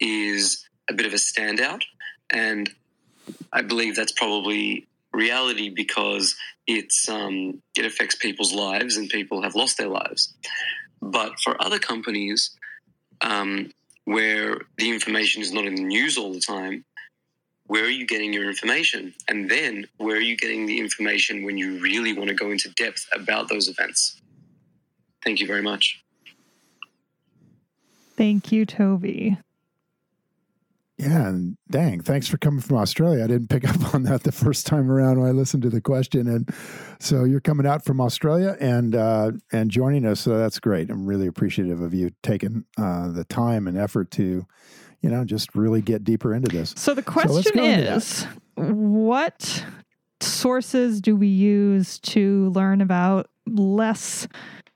is 0.00 0.66
a 0.88 0.94
bit 0.94 1.06
of 1.06 1.12
a 1.12 1.16
standout, 1.16 1.82
and 2.30 2.70
I 3.52 3.62
believe 3.62 3.96
that's 3.96 4.12
probably 4.12 4.86
reality 5.12 5.70
because 5.70 6.36
it's 6.66 7.08
um, 7.08 7.62
it 7.76 7.84
affects 7.84 8.16
people's 8.16 8.52
lives 8.52 8.96
and 8.96 9.08
people 9.08 9.42
have 9.42 9.54
lost 9.54 9.78
their 9.78 9.88
lives. 9.88 10.34
But 11.00 11.38
for 11.40 11.60
other 11.62 11.78
companies 11.78 12.50
um, 13.20 13.70
where 14.04 14.60
the 14.78 14.90
information 14.90 15.42
is 15.42 15.52
not 15.52 15.66
in 15.66 15.74
the 15.74 15.82
news 15.82 16.18
all 16.18 16.32
the 16.32 16.40
time, 16.40 16.84
where 17.66 17.84
are 17.84 17.90
you 17.90 18.06
getting 18.06 18.32
your 18.32 18.48
information? 18.48 19.14
And 19.28 19.50
then 19.50 19.86
where 19.96 20.16
are 20.16 20.20
you 20.20 20.36
getting 20.36 20.66
the 20.66 20.78
information 20.78 21.44
when 21.44 21.58
you 21.58 21.80
really 21.80 22.12
want 22.12 22.28
to 22.28 22.34
go 22.34 22.50
into 22.50 22.70
depth 22.70 23.06
about 23.12 23.48
those 23.48 23.68
events? 23.68 24.20
Thank 25.24 25.40
you 25.40 25.46
very 25.46 25.62
much. 25.62 26.02
Thank 28.16 28.52
you, 28.52 28.64
Toby. 28.64 29.38
Yeah, 30.98 31.28
and 31.28 31.58
dang, 31.70 32.00
thanks 32.00 32.26
for 32.26 32.38
coming 32.38 32.60
from 32.60 32.78
Australia. 32.78 33.22
I 33.22 33.26
didn't 33.26 33.48
pick 33.48 33.68
up 33.68 33.94
on 33.94 34.04
that 34.04 34.22
the 34.22 34.32
first 34.32 34.66
time 34.66 34.90
around 34.90 35.20
when 35.20 35.28
I 35.28 35.32
listened 35.32 35.62
to 35.64 35.68
the 35.68 35.82
question, 35.82 36.26
and 36.26 36.48
so 36.98 37.24
you're 37.24 37.40
coming 37.40 37.66
out 37.66 37.84
from 37.84 38.00
Australia 38.00 38.56
and 38.60 38.94
uh, 38.94 39.32
and 39.52 39.70
joining 39.70 40.06
us. 40.06 40.20
So 40.20 40.38
that's 40.38 40.58
great. 40.58 40.88
I'm 40.88 41.04
really 41.04 41.26
appreciative 41.26 41.82
of 41.82 41.92
you 41.92 42.12
taking 42.22 42.64
uh, 42.78 43.08
the 43.08 43.24
time 43.24 43.68
and 43.68 43.76
effort 43.76 44.10
to, 44.12 44.46
you 45.06 45.12
know, 45.12 45.24
just 45.24 45.54
really 45.54 45.80
get 45.80 46.02
deeper 46.02 46.34
into 46.34 46.48
this. 46.48 46.74
So 46.76 46.92
the 46.92 47.02
question 47.02 47.60
is, 47.60 48.26
what 48.56 49.64
sources 50.20 51.00
do 51.00 51.14
we 51.14 51.28
use 51.28 52.00
to 52.00 52.50
learn 52.50 52.80
about 52.80 53.30
less 53.46 54.26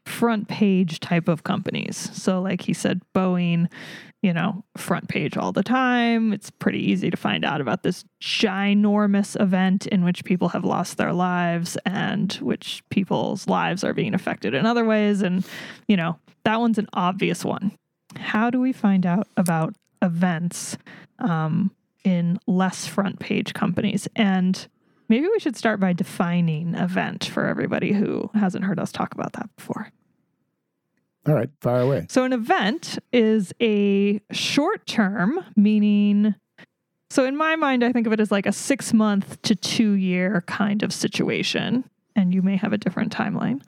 front 0.07 0.47
page 0.47 1.01
type 1.01 1.27
of 1.27 1.43
companies? 1.43 1.97
So, 1.97 2.41
like 2.41 2.63
he 2.63 2.73
said, 2.73 3.03
Boeing 3.13 3.67
you 4.23 4.35
know, 4.35 4.63
front 4.77 5.09
page 5.09 5.37
all 5.37 5.51
the 5.51 5.63
time. 5.63 6.33
It's 6.33 6.51
pretty 6.51 6.79
easy 6.79 7.11
to 7.11 7.17
find 7.17 7.45
out 7.45 7.61
about 7.61 7.83
this 7.83 8.05
ginormous 8.23 9.41
event 9.41 9.87
in 9.87 10.05
which 10.05 10.25
people 10.25 10.51
have 10.51 10.65
lost 10.65 10.99
their 10.99 11.13
lives 11.13 11.79
and 11.87 12.31
which 12.35 12.85
people's 12.91 13.49
lives 13.49 13.83
are 13.83 13.95
being 13.95 14.15
affected 14.15 14.53
in 14.53 14.67
other 14.67 14.85
ways. 14.85 15.23
And, 15.23 15.45
you 15.89 15.97
know, 15.97 16.19
that 16.45 16.61
one's 16.61 16.77
an 16.77 16.89
obvious 16.93 17.45
one. 17.45 17.73
How 18.17 18.51
do 18.51 18.61
we 18.61 18.73
find 18.73 19.07
out 19.07 19.27
about 19.37 19.75
events 20.03 20.77
um, 21.19 21.71
in 22.05 22.39
less 22.47 22.87
front 22.87 23.19
page 23.19 23.55
companies? 23.55 24.09
And 24.17 24.67
maybe 25.09 25.29
we 25.29 25.39
should 25.39 25.57
start 25.57 25.81
by 25.81 25.93
defining 25.93 26.75
event 26.75 27.25
for 27.25 27.47
everybody 27.47 27.93
who 27.93 28.31
hasn't 28.35 28.65
heard 28.65 28.79
us 28.79 28.93
talk 28.93 29.15
about 29.15 29.33
that 29.35 29.49
before. 29.57 29.91
All 31.27 31.35
right, 31.35 31.51
fire 31.61 31.83
away. 31.83 32.07
So, 32.09 32.25
an 32.25 32.33
event 32.33 32.99
is 33.13 33.53
a 33.61 34.21
short 34.33 34.87
term, 34.87 35.45
meaning, 35.55 36.35
so 37.11 37.25
in 37.27 37.37
my 37.37 37.57
mind, 37.57 37.85
I 37.85 37.93
think 37.93 38.07
of 38.07 38.13
it 38.15 38.21
as 38.21 38.31
like 38.31 38.47
a 38.47 38.53
six 38.53 38.95
month 38.95 39.41
to 39.43 39.55
two 39.55 39.93
year 39.93 40.43
kind 40.47 40.83
of 40.83 40.93
situation. 40.93 41.85
And 42.17 42.33
you 42.33 42.43
may 42.43 42.57
have 42.57 42.73
a 42.73 42.79
different 42.79 43.15
timeline. 43.15 43.63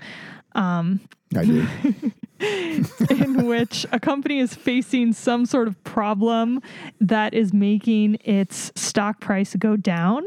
Um, 0.54 1.00
I 1.36 1.44
do. 1.44 1.66
in 2.42 3.46
which 3.46 3.86
a 3.92 4.00
company 4.00 4.40
is 4.40 4.54
facing 4.54 5.12
some 5.12 5.46
sort 5.46 5.68
of 5.68 5.82
problem 5.84 6.60
that 7.00 7.34
is 7.34 7.52
making 7.52 8.16
its 8.24 8.72
stock 8.74 9.20
price 9.20 9.54
go 9.56 9.76
down. 9.76 10.26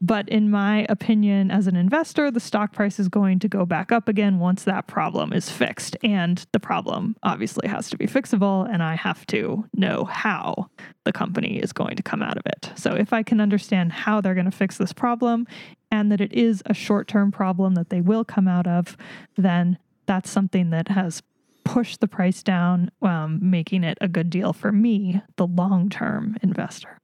But 0.00 0.28
in 0.28 0.50
my 0.50 0.84
opinion, 0.90 1.50
as 1.50 1.66
an 1.66 1.76
investor, 1.76 2.30
the 2.30 2.40
stock 2.40 2.72
price 2.72 2.98
is 2.98 3.08
going 3.08 3.38
to 3.38 3.48
go 3.48 3.64
back 3.64 3.90
up 3.90 4.08
again 4.08 4.38
once 4.38 4.64
that 4.64 4.86
problem 4.86 5.32
is 5.32 5.48
fixed. 5.48 5.96
And 6.04 6.44
the 6.52 6.60
problem 6.60 7.16
obviously 7.22 7.66
has 7.68 7.88
to 7.90 7.96
be 7.96 8.06
fixable, 8.06 8.68
and 8.70 8.82
I 8.82 8.96
have 8.96 9.26
to 9.28 9.64
know 9.74 10.04
how 10.04 10.68
the 11.04 11.12
company 11.12 11.58
is 11.58 11.72
going 11.72 11.96
to 11.96 12.02
come 12.02 12.22
out 12.22 12.36
of 12.36 12.44
it. 12.44 12.70
So 12.74 12.92
if 12.92 13.14
I 13.14 13.22
can 13.22 13.40
understand 13.40 13.92
how 13.92 14.20
they're 14.20 14.34
going 14.34 14.44
to 14.44 14.50
fix 14.50 14.76
this 14.76 14.92
problem 14.92 15.46
and 15.94 16.10
that 16.10 16.20
it 16.20 16.32
is 16.32 16.62
a 16.66 16.74
short 16.74 17.06
term 17.06 17.30
problem 17.30 17.74
that 17.74 17.88
they 17.88 18.00
will 18.00 18.24
come 18.24 18.48
out 18.48 18.66
of, 18.66 18.96
then 19.36 19.78
that's 20.06 20.28
something 20.28 20.70
that 20.70 20.88
has 20.88 21.22
pushed 21.64 22.00
the 22.00 22.08
price 22.08 22.42
down, 22.42 22.90
um, 23.00 23.38
making 23.40 23.84
it 23.84 23.96
a 24.00 24.08
good 24.08 24.28
deal 24.28 24.52
for 24.52 24.72
me, 24.72 25.22
the 25.36 25.46
long 25.46 25.88
term 25.88 26.36
investor. 26.42 27.00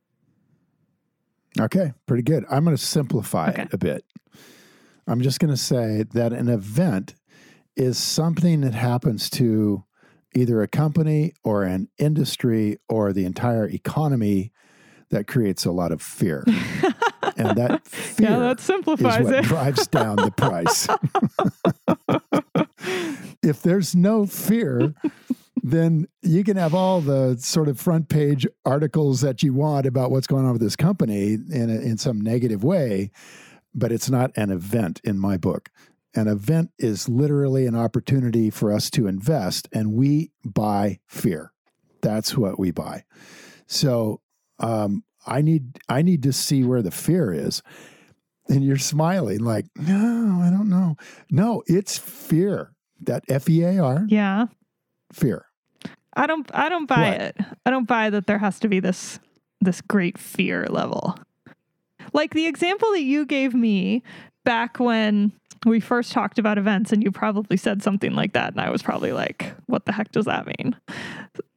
Okay, 1.58 1.92
pretty 2.06 2.22
good. 2.22 2.44
I'm 2.50 2.64
going 2.64 2.76
to 2.76 2.82
simplify 2.82 3.50
okay. 3.50 3.62
it 3.62 3.72
a 3.72 3.78
bit. 3.78 4.04
I'm 5.06 5.20
just 5.20 5.38
going 5.38 5.52
to 5.52 5.56
say 5.56 6.04
that 6.12 6.32
an 6.32 6.48
event 6.48 7.14
is 7.76 7.96
something 7.96 8.60
that 8.60 8.74
happens 8.74 9.30
to 9.30 9.84
either 10.34 10.62
a 10.62 10.68
company 10.68 11.32
or 11.42 11.64
an 11.64 11.88
industry 11.98 12.76
or 12.88 13.12
the 13.12 13.24
entire 13.24 13.68
economy 13.68 14.52
that 15.10 15.26
creates 15.26 15.64
a 15.64 15.72
lot 15.72 15.92
of 15.92 16.02
fear. 16.02 16.44
and 17.40 17.56
that 17.56 17.86
fear 17.88 18.30
yeah, 18.30 18.38
that 18.38 18.60
simplifies 18.60 19.20
is 19.20 19.26
what 19.26 19.34
it. 19.34 19.44
drives 19.44 19.86
down 19.86 20.16
the 20.16 20.30
price. 20.30 20.88
if 23.42 23.62
there's 23.62 23.94
no 23.94 24.26
fear, 24.26 24.94
then 25.62 26.06
you 26.22 26.44
can 26.44 26.56
have 26.56 26.74
all 26.74 27.00
the 27.00 27.36
sort 27.38 27.68
of 27.68 27.78
front 27.78 28.08
page 28.08 28.46
articles 28.64 29.20
that 29.22 29.42
you 29.42 29.54
want 29.54 29.86
about 29.86 30.10
what's 30.10 30.26
going 30.26 30.44
on 30.44 30.52
with 30.52 30.60
this 30.60 30.76
company 30.76 31.34
in 31.34 31.70
a, 31.70 31.80
in 31.80 31.98
some 31.98 32.20
negative 32.20 32.62
way, 32.62 33.10
but 33.74 33.92
it's 33.92 34.10
not 34.10 34.30
an 34.36 34.50
event 34.50 35.00
in 35.04 35.18
my 35.18 35.36
book. 35.36 35.70
An 36.14 36.26
event 36.26 36.72
is 36.78 37.08
literally 37.08 37.66
an 37.66 37.76
opportunity 37.76 38.50
for 38.50 38.72
us 38.72 38.90
to 38.90 39.06
invest, 39.06 39.68
and 39.72 39.92
we 39.92 40.32
buy 40.44 40.98
fear. 41.06 41.52
That's 42.02 42.36
what 42.36 42.58
we 42.58 42.72
buy. 42.72 43.04
So 43.66 44.20
um, 44.58 45.04
I 45.26 45.42
need 45.42 45.78
I 45.88 46.02
need 46.02 46.22
to 46.24 46.32
see 46.32 46.64
where 46.64 46.82
the 46.82 46.90
fear 46.90 47.32
is. 47.32 47.62
And 48.48 48.64
you're 48.64 48.78
smiling 48.78 49.40
like, 49.40 49.66
no, 49.76 50.40
I 50.42 50.50
don't 50.50 50.68
know. 50.68 50.96
No, 51.30 51.62
it's 51.66 51.98
fear. 51.98 52.72
That 53.02 53.24
F 53.28 53.48
E 53.48 53.62
A 53.62 53.78
R. 53.78 54.04
Yeah. 54.08 54.46
Fear. 55.12 55.46
I 56.16 56.26
don't 56.26 56.50
I 56.54 56.68
don't 56.68 56.86
buy 56.86 57.10
what? 57.10 57.20
it. 57.20 57.36
I 57.64 57.70
don't 57.70 57.86
buy 57.86 58.10
that 58.10 58.26
there 58.26 58.38
has 58.38 58.58
to 58.60 58.68
be 58.68 58.80
this 58.80 59.20
this 59.60 59.80
great 59.80 60.18
fear 60.18 60.66
level. 60.68 61.16
Like 62.12 62.34
the 62.34 62.46
example 62.46 62.90
that 62.92 63.02
you 63.02 63.24
gave 63.24 63.54
me 63.54 64.02
back 64.44 64.80
when 64.80 65.32
we 65.66 65.78
first 65.78 66.12
talked 66.12 66.38
about 66.38 66.58
events 66.58 66.90
and 66.90 67.02
you 67.02 67.12
probably 67.12 67.56
said 67.56 67.82
something 67.82 68.14
like 68.14 68.32
that 68.32 68.52
and 68.52 68.60
I 68.60 68.70
was 68.70 68.82
probably 68.82 69.12
like 69.12 69.52
what 69.66 69.84
the 69.84 69.92
heck 69.92 70.10
does 70.12 70.24
that 70.24 70.46
mean? 70.46 70.76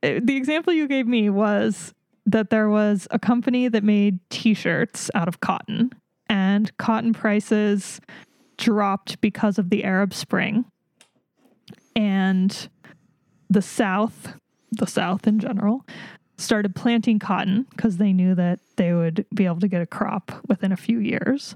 The 0.01 0.35
example 0.35 0.73
you 0.73 0.87
gave 0.87 1.07
me 1.07 1.29
was 1.29 1.93
that 2.25 2.49
there 2.49 2.69
was 2.69 3.07
a 3.11 3.19
company 3.19 3.67
that 3.67 3.83
made 3.83 4.19
t-shirts 4.29 5.11
out 5.13 5.27
of 5.27 5.39
cotton 5.39 5.91
and 6.29 6.75
cotton 6.77 7.13
prices 7.13 7.99
dropped 8.57 9.19
because 9.21 9.59
of 9.59 9.69
the 9.69 9.83
Arab 9.83 10.13
Spring. 10.13 10.65
And 11.95 12.69
the 13.49 13.61
South, 13.61 14.33
the 14.71 14.87
South 14.87 15.27
in 15.27 15.39
general, 15.39 15.85
started 16.37 16.75
planting 16.75 17.19
cotton 17.19 17.67
because 17.71 17.97
they 17.97 18.13
knew 18.13 18.33
that 18.35 18.59
they 18.77 18.93
would 18.93 19.25
be 19.33 19.45
able 19.45 19.59
to 19.59 19.67
get 19.67 19.81
a 19.81 19.85
crop 19.85 20.31
within 20.47 20.71
a 20.71 20.77
few 20.77 20.99
years. 20.99 21.55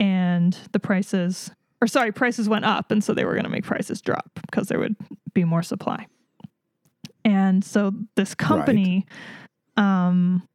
And 0.00 0.56
the 0.72 0.80
prices, 0.80 1.50
or 1.80 1.86
sorry, 1.86 2.10
prices 2.10 2.48
went 2.48 2.64
up. 2.64 2.90
And 2.90 3.04
so 3.04 3.14
they 3.14 3.24
were 3.24 3.34
going 3.34 3.44
to 3.44 3.50
make 3.50 3.64
prices 3.64 4.00
drop 4.00 4.28
because 4.50 4.68
there 4.68 4.78
would 4.78 4.96
be 5.34 5.44
more 5.44 5.62
supply. 5.62 6.06
And 7.24 7.64
so 7.64 7.92
this 8.16 8.34
company 8.34 9.06
right. 9.08 9.18
Um, 9.76 10.46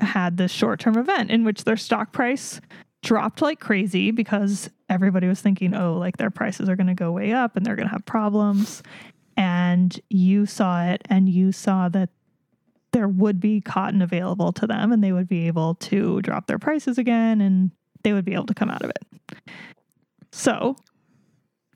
had 0.00 0.36
this 0.36 0.50
short 0.50 0.80
term 0.80 0.96
event 0.96 1.30
in 1.30 1.44
which 1.44 1.64
their 1.64 1.76
stock 1.76 2.12
price 2.12 2.60
dropped 3.02 3.42
like 3.42 3.60
crazy 3.60 4.10
because 4.10 4.70
everybody 4.88 5.28
was 5.28 5.40
thinking, 5.40 5.74
oh, 5.74 5.94
like 5.94 6.16
their 6.16 6.30
prices 6.30 6.68
are 6.68 6.76
going 6.76 6.86
to 6.86 6.94
go 6.94 7.12
way 7.12 7.32
up 7.32 7.56
and 7.56 7.64
they're 7.64 7.76
going 7.76 7.88
to 7.88 7.92
have 7.92 8.04
problems. 8.06 8.82
And 9.36 9.98
you 10.10 10.46
saw 10.46 10.84
it 10.84 11.02
and 11.10 11.28
you 11.28 11.52
saw 11.52 11.88
that 11.90 12.10
there 12.92 13.08
would 13.08 13.40
be 13.40 13.60
cotton 13.60 14.00
available 14.00 14.52
to 14.52 14.66
them 14.66 14.92
and 14.92 15.02
they 15.02 15.12
would 15.12 15.28
be 15.28 15.46
able 15.46 15.74
to 15.74 16.22
drop 16.22 16.46
their 16.46 16.58
prices 16.58 16.96
again 16.96 17.40
and 17.40 17.72
they 18.02 18.12
would 18.12 18.24
be 18.24 18.34
able 18.34 18.46
to 18.46 18.54
come 18.54 18.70
out 18.70 18.82
of 18.82 18.90
it. 18.90 19.38
So 20.32 20.76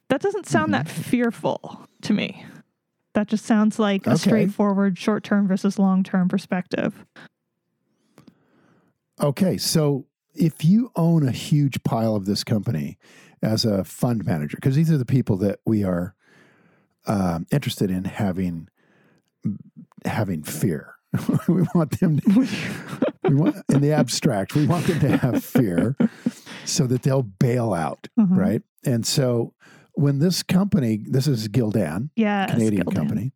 that 0.09 0.21
doesn't 0.21 0.47
sound 0.47 0.73
mm-hmm. 0.73 0.85
that 0.85 0.89
fearful 0.89 1.87
to 2.03 2.13
me. 2.13 2.45
That 3.19 3.27
just 3.27 3.47
sounds 3.47 3.81
like 3.81 4.07
okay. 4.07 4.15
a 4.15 4.17
straightforward 4.17 4.97
short 4.97 5.25
term 5.25 5.49
versus 5.49 5.77
long 5.77 6.05
term 6.05 6.29
perspective. 6.29 7.05
Okay, 9.21 9.57
so 9.57 10.07
if 10.37 10.65
you 10.65 10.93
own 10.95 11.27
a 11.27 11.33
huge 11.33 11.83
pile 11.83 12.15
of 12.15 12.27
this 12.27 12.45
company 12.45 12.97
as 13.43 13.65
a 13.65 13.83
fund 13.83 14.25
manager, 14.25 14.57
because 14.57 14.77
these 14.77 14.89
are 14.93 14.99
the 14.99 15.05
people 15.05 15.37
that 15.39 15.59
we 15.67 15.83
are 15.83 16.15
um, 17.09 17.45
interested 17.51 17.91
in 17.91 18.05
having 18.05 18.69
having 20.05 20.45
fear. 20.45 20.95
we 21.49 21.63
want 21.75 21.99
them 21.99 22.21
to, 22.21 22.47
we 23.25 23.35
want 23.35 23.57
in 23.69 23.81
the 23.81 23.91
abstract, 23.91 24.55
we 24.55 24.65
want 24.65 24.87
them 24.87 25.01
to 25.01 25.17
have 25.17 25.43
fear 25.43 25.97
so 26.65 26.87
that 26.87 27.03
they'll 27.03 27.23
bail 27.23 27.75
out, 27.75 28.07
mm-hmm. 28.17 28.39
right? 28.39 28.63
And 28.85 29.05
so 29.05 29.55
when 29.99 30.21
this 30.21 30.45
company, 30.45 31.01
this 31.05 31.27
is 31.27 31.49
Gildan, 31.49 32.11
Yes, 32.15 32.53
Canadian 32.53 32.85
Gildan. 32.85 32.95
company, 32.95 33.33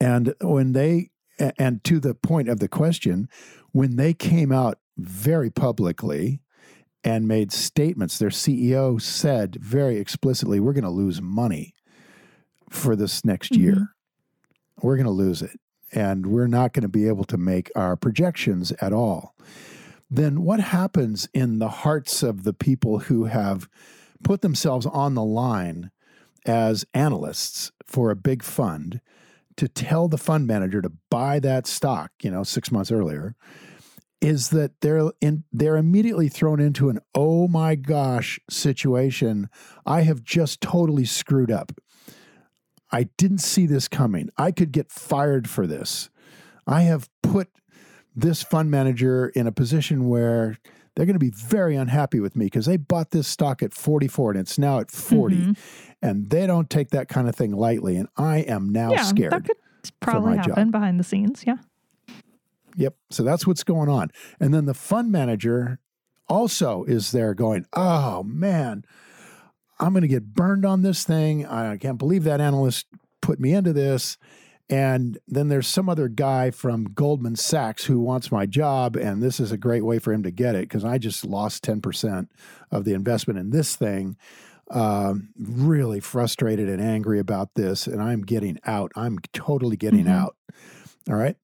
and 0.00 0.34
when 0.40 0.72
they, 0.72 1.10
and 1.58 1.84
to 1.84 2.00
the 2.00 2.14
point 2.14 2.48
of 2.48 2.58
the 2.58 2.68
question, 2.68 3.28
when 3.72 3.96
they 3.96 4.14
came 4.14 4.50
out 4.50 4.78
very 4.96 5.50
publicly 5.50 6.40
and 7.04 7.28
made 7.28 7.52
statements, 7.52 8.18
their 8.18 8.30
CEO 8.30 8.98
said 9.00 9.56
very 9.56 9.96
explicitly, 9.98 10.58
"We're 10.58 10.72
going 10.72 10.84
to 10.84 10.90
lose 10.90 11.20
money 11.20 11.74
for 12.70 12.96
this 12.96 13.22
next 13.24 13.52
Mhm. 13.52 13.58
year. 13.58 13.88
We're 14.82 14.96
going 14.96 15.04
to 15.04 15.10
lose 15.12 15.42
it, 15.42 15.60
and 15.92 16.26
we're 16.26 16.46
not 16.46 16.72
going 16.72 16.82
to 16.82 16.88
be 16.88 17.06
able 17.06 17.24
to 17.24 17.36
make 17.36 17.70
our 17.76 17.94
projections 17.94 18.72
at 18.80 18.92
all." 18.94 19.34
Then 20.10 20.42
what 20.42 20.60
happens 20.60 21.28
in 21.34 21.58
the 21.58 21.68
hearts 21.68 22.22
of 22.22 22.42
the 22.44 22.54
people 22.54 23.00
who 23.00 23.24
have 23.24 23.68
put 24.22 24.42
themselves 24.42 24.86
on 24.86 25.14
the 25.14 25.24
line 25.24 25.90
as 26.46 26.84
analysts 26.94 27.72
for 27.84 28.10
a 28.10 28.16
big 28.16 28.42
fund 28.42 29.00
to 29.56 29.68
tell 29.68 30.08
the 30.08 30.18
fund 30.18 30.46
manager 30.46 30.80
to 30.80 30.92
buy 31.10 31.38
that 31.40 31.66
stock, 31.66 32.12
you 32.22 32.30
know, 32.30 32.42
6 32.42 32.72
months 32.72 32.90
earlier, 32.90 33.34
is 34.20 34.50
that 34.50 34.80
they're 34.80 35.10
in 35.20 35.44
they're 35.52 35.76
immediately 35.76 36.28
thrown 36.28 36.60
into 36.60 36.88
an 36.88 37.00
oh 37.14 37.48
my 37.48 37.74
gosh 37.74 38.38
situation. 38.48 39.48
I 39.84 40.02
have 40.02 40.22
just 40.22 40.60
totally 40.60 41.04
screwed 41.04 41.50
up. 41.50 41.72
I 42.90 43.04
didn't 43.16 43.38
see 43.38 43.66
this 43.66 43.88
coming. 43.88 44.30
I 44.36 44.50
could 44.50 44.72
get 44.72 44.90
fired 44.90 45.48
for 45.48 45.66
this. 45.66 46.10
I 46.66 46.82
have 46.82 47.08
put 47.22 47.48
this 48.14 48.42
fund 48.42 48.70
manager 48.70 49.28
in 49.28 49.46
a 49.46 49.52
position 49.52 50.08
where 50.08 50.58
they're 50.96 51.06
going 51.06 51.14
to 51.14 51.18
be 51.20 51.30
very 51.30 51.76
unhappy 51.76 52.20
with 52.20 52.36
me 52.36 52.46
because 52.46 52.66
they 52.66 52.76
bought 52.76 53.10
this 53.12 53.28
stock 53.28 53.62
at 53.62 53.72
44 53.72 54.32
and 54.32 54.40
it's 54.40 54.58
now 54.58 54.80
at 54.80 54.90
40 54.90 55.36
Mhm. 55.36 55.58
and 56.02 56.30
they 56.30 56.46
don't 56.46 56.68
take 56.68 56.90
that 56.90 57.08
kind 57.08 57.28
of 57.28 57.34
thing 57.34 57.52
lightly 57.52 57.96
and 57.96 58.08
I 58.16 58.38
am 58.38 58.68
now 58.70 58.92
yeah, 58.92 59.02
scared. 59.04 59.32
that 59.32 59.44
could 59.44 59.56
probably 60.00 60.36
my 60.36 60.42
job. 60.42 60.56
happen 60.56 60.70
behind 60.70 60.98
the 61.00 61.04
scenes. 61.04 61.44
Yeah. 61.46 61.56
Yep. 62.76 62.94
So 63.10 63.22
that's 63.22 63.46
what's 63.46 63.64
going 63.64 63.88
on. 63.88 64.10
And 64.38 64.52
then 64.54 64.66
the 64.66 64.74
fund 64.74 65.10
manager 65.10 65.78
also 66.28 66.84
is 66.84 67.10
there 67.12 67.34
going, 67.34 67.66
oh 67.72 68.22
man, 68.22 68.84
I'm 69.78 69.92
going 69.92 70.02
to 70.02 70.08
get 70.08 70.34
burned 70.34 70.64
on 70.64 70.82
this 70.82 71.04
thing. 71.04 71.46
I 71.46 71.76
can't 71.78 71.98
believe 71.98 72.24
that 72.24 72.40
analyst 72.40 72.86
put 73.22 73.40
me 73.40 73.52
into 73.54 73.72
this. 73.72 74.18
And 74.70 75.18
then 75.26 75.48
there's 75.48 75.66
some 75.66 75.88
other 75.88 76.06
guy 76.08 76.52
from 76.52 76.84
Goldman 76.94 77.34
Sachs 77.34 77.84
who 77.86 77.98
wants 77.98 78.30
my 78.30 78.46
job. 78.46 78.94
And 78.96 79.20
this 79.20 79.40
is 79.40 79.50
a 79.50 79.58
great 79.58 79.84
way 79.84 79.98
for 79.98 80.12
him 80.12 80.22
to 80.22 80.30
get 80.30 80.54
it 80.54 80.62
because 80.68 80.84
I 80.84 80.96
just 80.96 81.24
lost 81.24 81.64
10% 81.64 82.28
of 82.70 82.84
the 82.84 82.94
investment 82.94 83.38
in 83.40 83.50
this 83.50 83.74
thing. 83.74 84.16
Um, 84.70 85.30
really 85.36 85.98
frustrated 85.98 86.68
and 86.68 86.80
angry 86.80 87.18
about 87.18 87.54
this. 87.56 87.88
And 87.88 88.00
I'm 88.00 88.22
getting 88.22 88.58
out. 88.64 88.92
I'm 88.94 89.18
totally 89.32 89.76
getting 89.76 90.04
Mhm. 90.04 90.10
out. 90.12 90.36
All 91.08 91.16
right. 91.16 91.36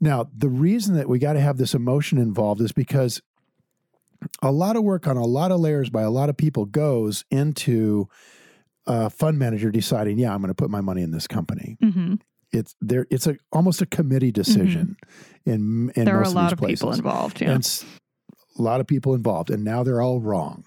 Now, 0.00 0.30
the 0.32 0.48
reason 0.48 0.94
that 0.94 1.08
we 1.08 1.18
got 1.18 1.32
to 1.32 1.40
have 1.40 1.56
this 1.56 1.74
emotion 1.74 2.18
involved 2.18 2.60
is 2.60 2.70
because 2.70 3.20
a 4.40 4.52
lot 4.52 4.76
of 4.76 4.84
work 4.84 5.08
on 5.08 5.16
a 5.16 5.24
lot 5.26 5.50
of 5.50 5.58
layers 5.58 5.90
by 5.90 6.02
a 6.02 6.10
lot 6.10 6.28
of 6.28 6.36
people 6.36 6.64
goes 6.66 7.24
into 7.30 8.08
a 8.86 9.10
fund 9.10 9.38
manager 9.38 9.72
deciding, 9.72 10.18
yeah, 10.18 10.32
I'm 10.32 10.40
going 10.40 10.48
to 10.48 10.54
put 10.54 10.70
my 10.70 10.80
money 10.80 11.02
in 11.02 11.10
this 11.10 11.26
company. 11.26 11.76
hmm 11.82 12.14
It's 12.52 12.74
there. 12.80 13.06
It's 13.10 13.26
a 13.26 13.36
almost 13.52 13.82
a 13.82 13.86
committee 13.86 14.32
mm-hmm. 14.32 14.40
decision 14.40 14.96
in 15.44 15.92
in 15.94 16.04
There 16.04 16.18
are 16.18 16.22
a 16.22 16.30
lot 16.30 16.52
of, 16.52 16.60
of 16.60 16.68
these 16.68 16.80
places. 16.80 16.80
people 16.80 16.92
involved. 16.94 17.40
Yeah. 17.40 17.52
and 17.52 17.84
a 18.58 18.62
lot 18.62 18.80
of 18.80 18.86
people 18.86 19.14
involved, 19.14 19.50
and 19.50 19.64
now 19.64 19.82
they're 19.82 20.02
all 20.02 20.20
wrong. 20.20 20.64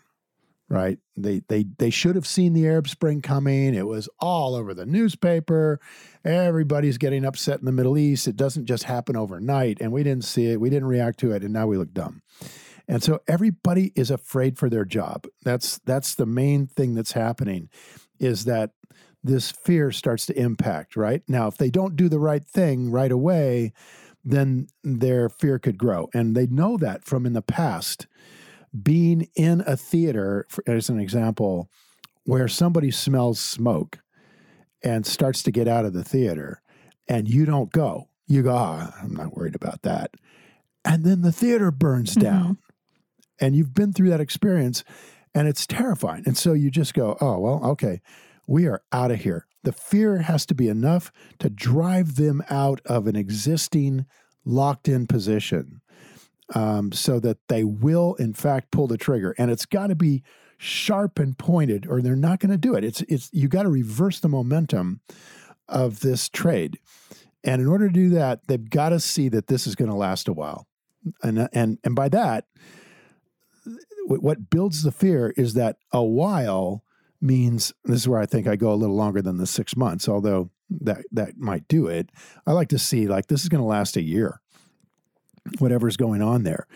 Right? 0.70 1.00
They 1.18 1.42
they 1.50 1.66
they 1.78 1.90
should 1.90 2.16
have 2.16 2.26
seen 2.26 2.54
the 2.54 2.66
Arab 2.66 2.88
Spring 2.88 3.22
coming. 3.22 3.76
It 3.76 3.88
was 3.88 4.08
all 4.20 4.56
over 4.56 4.74
the 4.74 4.86
newspaper. 4.86 5.82
Everybody's 6.24 6.98
getting 6.98 7.26
upset 7.26 7.60
in 7.60 7.66
the 7.66 7.74
Middle 7.74 7.98
East. 7.98 8.28
It 8.28 8.38
doesn't 8.38 8.68
just 8.68 8.84
happen 8.84 9.18
overnight, 9.18 9.82
and 9.82 9.92
we 9.92 10.04
didn't 10.04 10.24
see 10.24 10.48
it. 10.48 10.62
We 10.62 10.70
didn't 10.70 10.88
react 10.88 11.20
to 11.20 11.32
it, 11.34 11.44
and 11.44 11.52
now 11.52 11.68
we 11.68 11.78
look 11.78 11.94
dumb. 11.94 12.22
And 12.88 13.04
so 13.04 13.20
everybody 13.28 13.92
is 13.96 14.12
afraid 14.12 14.58
for 14.58 14.70
their 14.70 14.86
job. 14.86 15.26
That's 15.44 15.80
that's 15.80 16.16
the 16.16 16.26
main 16.26 16.68
thing 16.68 16.96
that's 16.96 17.12
happening, 17.12 17.70
is 18.20 18.46
that 18.46 18.72
this 19.24 19.52
fear 19.52 19.92
starts 19.92 20.26
to 20.28 20.40
impact. 20.40 20.96
Right 20.96 21.24
now, 21.28 21.48
if 21.48 21.58
they 21.58 21.70
don't 21.70 21.96
do 21.96 22.10
the 22.10 22.20
right 22.20 22.44
thing 22.44 22.92
right 22.92 23.12
away, 23.12 23.74
then 24.24 24.68
their 24.84 25.30
fear 25.30 25.60
could 25.60 25.78
grow. 25.78 26.10
And 26.14 26.36
they 26.36 26.48
know 26.48 26.78
that 26.78 27.06
from 27.06 27.26
in 27.26 27.34
the 27.34 27.42
past, 27.42 28.08
being 28.82 29.28
in 29.36 29.62
a 29.68 29.76
theater, 29.76 30.48
as 30.66 30.90
an 30.90 31.00
example, 31.00 31.70
where 32.26 32.48
somebody 32.48 32.92
smells 32.92 33.40
smoke 33.40 34.00
and 34.84 35.06
starts 35.06 35.44
to 35.44 35.52
get 35.52 35.68
out 35.68 35.86
of 35.86 35.94
the 35.94 36.04
theater, 36.04 36.62
and 37.08 37.28
you 37.28 37.46
don't 37.46 37.72
go. 37.72 38.08
You 38.28 38.44
go, 38.44 38.56
ah, 38.56 38.96
I'm 39.02 39.14
not 39.14 39.36
worried 39.36 39.56
about 39.56 39.82
that. 39.82 40.16
And 40.86 41.04
then 41.04 41.22
the 41.22 41.32
theater 41.32 41.70
burns 41.70 42.16
Mhm. 42.16 42.22
down. 42.22 42.58
And 43.40 43.56
you've 43.56 43.74
been 43.74 43.92
through 43.92 44.10
that 44.10 44.22
experience, 44.22 44.84
and 45.34 45.48
it's 45.48 45.66
terrifying. 45.68 46.24
And 46.26 46.38
so 46.38 46.54
you 46.54 46.70
just 46.72 46.94
go, 46.94 47.18
oh, 47.20 47.40
well, 47.40 47.64
okay, 47.72 48.02
we 48.52 48.68
are 48.68 48.84
out 48.92 49.12
of 49.12 49.22
here. 49.22 49.48
The 49.64 49.72
fear 49.72 50.18
has 50.18 50.46
to 50.48 50.54
be 50.54 50.68
enough 50.68 51.12
to 51.40 51.50
drive 51.50 52.16
them 52.16 52.44
out 52.50 52.82
of 52.86 53.08
an 53.08 53.16
existing 53.16 54.06
locked 54.44 54.90
in 54.90 55.08
position 55.08 55.82
um, 56.54 56.92
so 56.92 57.20
that 57.22 57.38
they 57.48 57.64
will, 57.64 58.16
in 58.16 58.34
fact, 58.34 58.72
pull 58.72 58.88
the 58.88 58.98
trigger. 58.98 59.34
And 59.38 59.50
it's 59.50 59.66
got 59.66 59.88
to 59.88 59.96
be 59.96 60.24
sharp 60.58 61.18
and 61.18 61.38
pointed, 61.38 61.88
or 61.88 62.02
they're 62.02 62.16
not 62.18 62.40
going 62.40 62.52
to 62.52 62.58
do 62.58 62.76
it. 62.76 62.84
It's, 62.84 63.02
it's, 63.04 63.30
you 63.32 63.48
got 63.48 63.64
to 63.64 63.70
reverse 63.70 64.20
the 64.20 64.28
momentum 64.28 65.00
of 65.70 66.02
this 66.02 66.28
trade. 66.28 66.78
And 67.46 67.62
in 67.62 67.68
order 67.70 67.88
to 67.88 67.94
do 67.94 68.10
that, 68.10 68.48
they've 68.48 68.70
got 68.70 68.90
to 68.90 69.00
see 69.00 69.30
that 69.30 69.48
this 69.48 69.66
is 69.66 69.76
going 69.76 69.90
to 69.90 69.96
last 69.96 70.28
a 70.28 70.34
while. 70.34 70.68
And, 71.24 71.48
and, 71.54 71.80
and 71.86 71.96
by 71.96 72.10
that, 72.10 72.48
what 74.08 74.50
builds 74.50 74.84
the 74.84 74.92
fear 74.92 75.34
is 75.38 75.54
that 75.54 75.78
a 75.94 76.04
while 76.04 76.84
means 77.22 77.74
this 77.86 78.02
is 78.02 78.08
where 78.08 78.20
I 78.20 78.26
think 78.26 78.48
I 78.48 78.56
go 78.56 78.74
a 78.74 78.76
little 78.76 78.96
longer 78.96 79.22
than 79.22 79.38
the 79.38 79.48
six 79.48 79.76
months, 79.76 80.10
although 80.10 80.50
that 80.70 81.04
that 81.12 81.38
might 81.38 81.68
do 81.68 81.88
it. 81.88 82.10
I 82.48 82.54
like 82.54 82.70
to 82.70 82.80
see 82.80 83.08
like 83.08 83.28
this 83.28 83.44
is 83.44 83.50
going 83.50 83.62
to 83.62 83.68
last 83.68 83.98
a 83.98 84.02
year, 84.02 84.42
whatever's 85.60 85.98
going 85.98 86.22
on 86.22 86.44
there, 86.44 86.68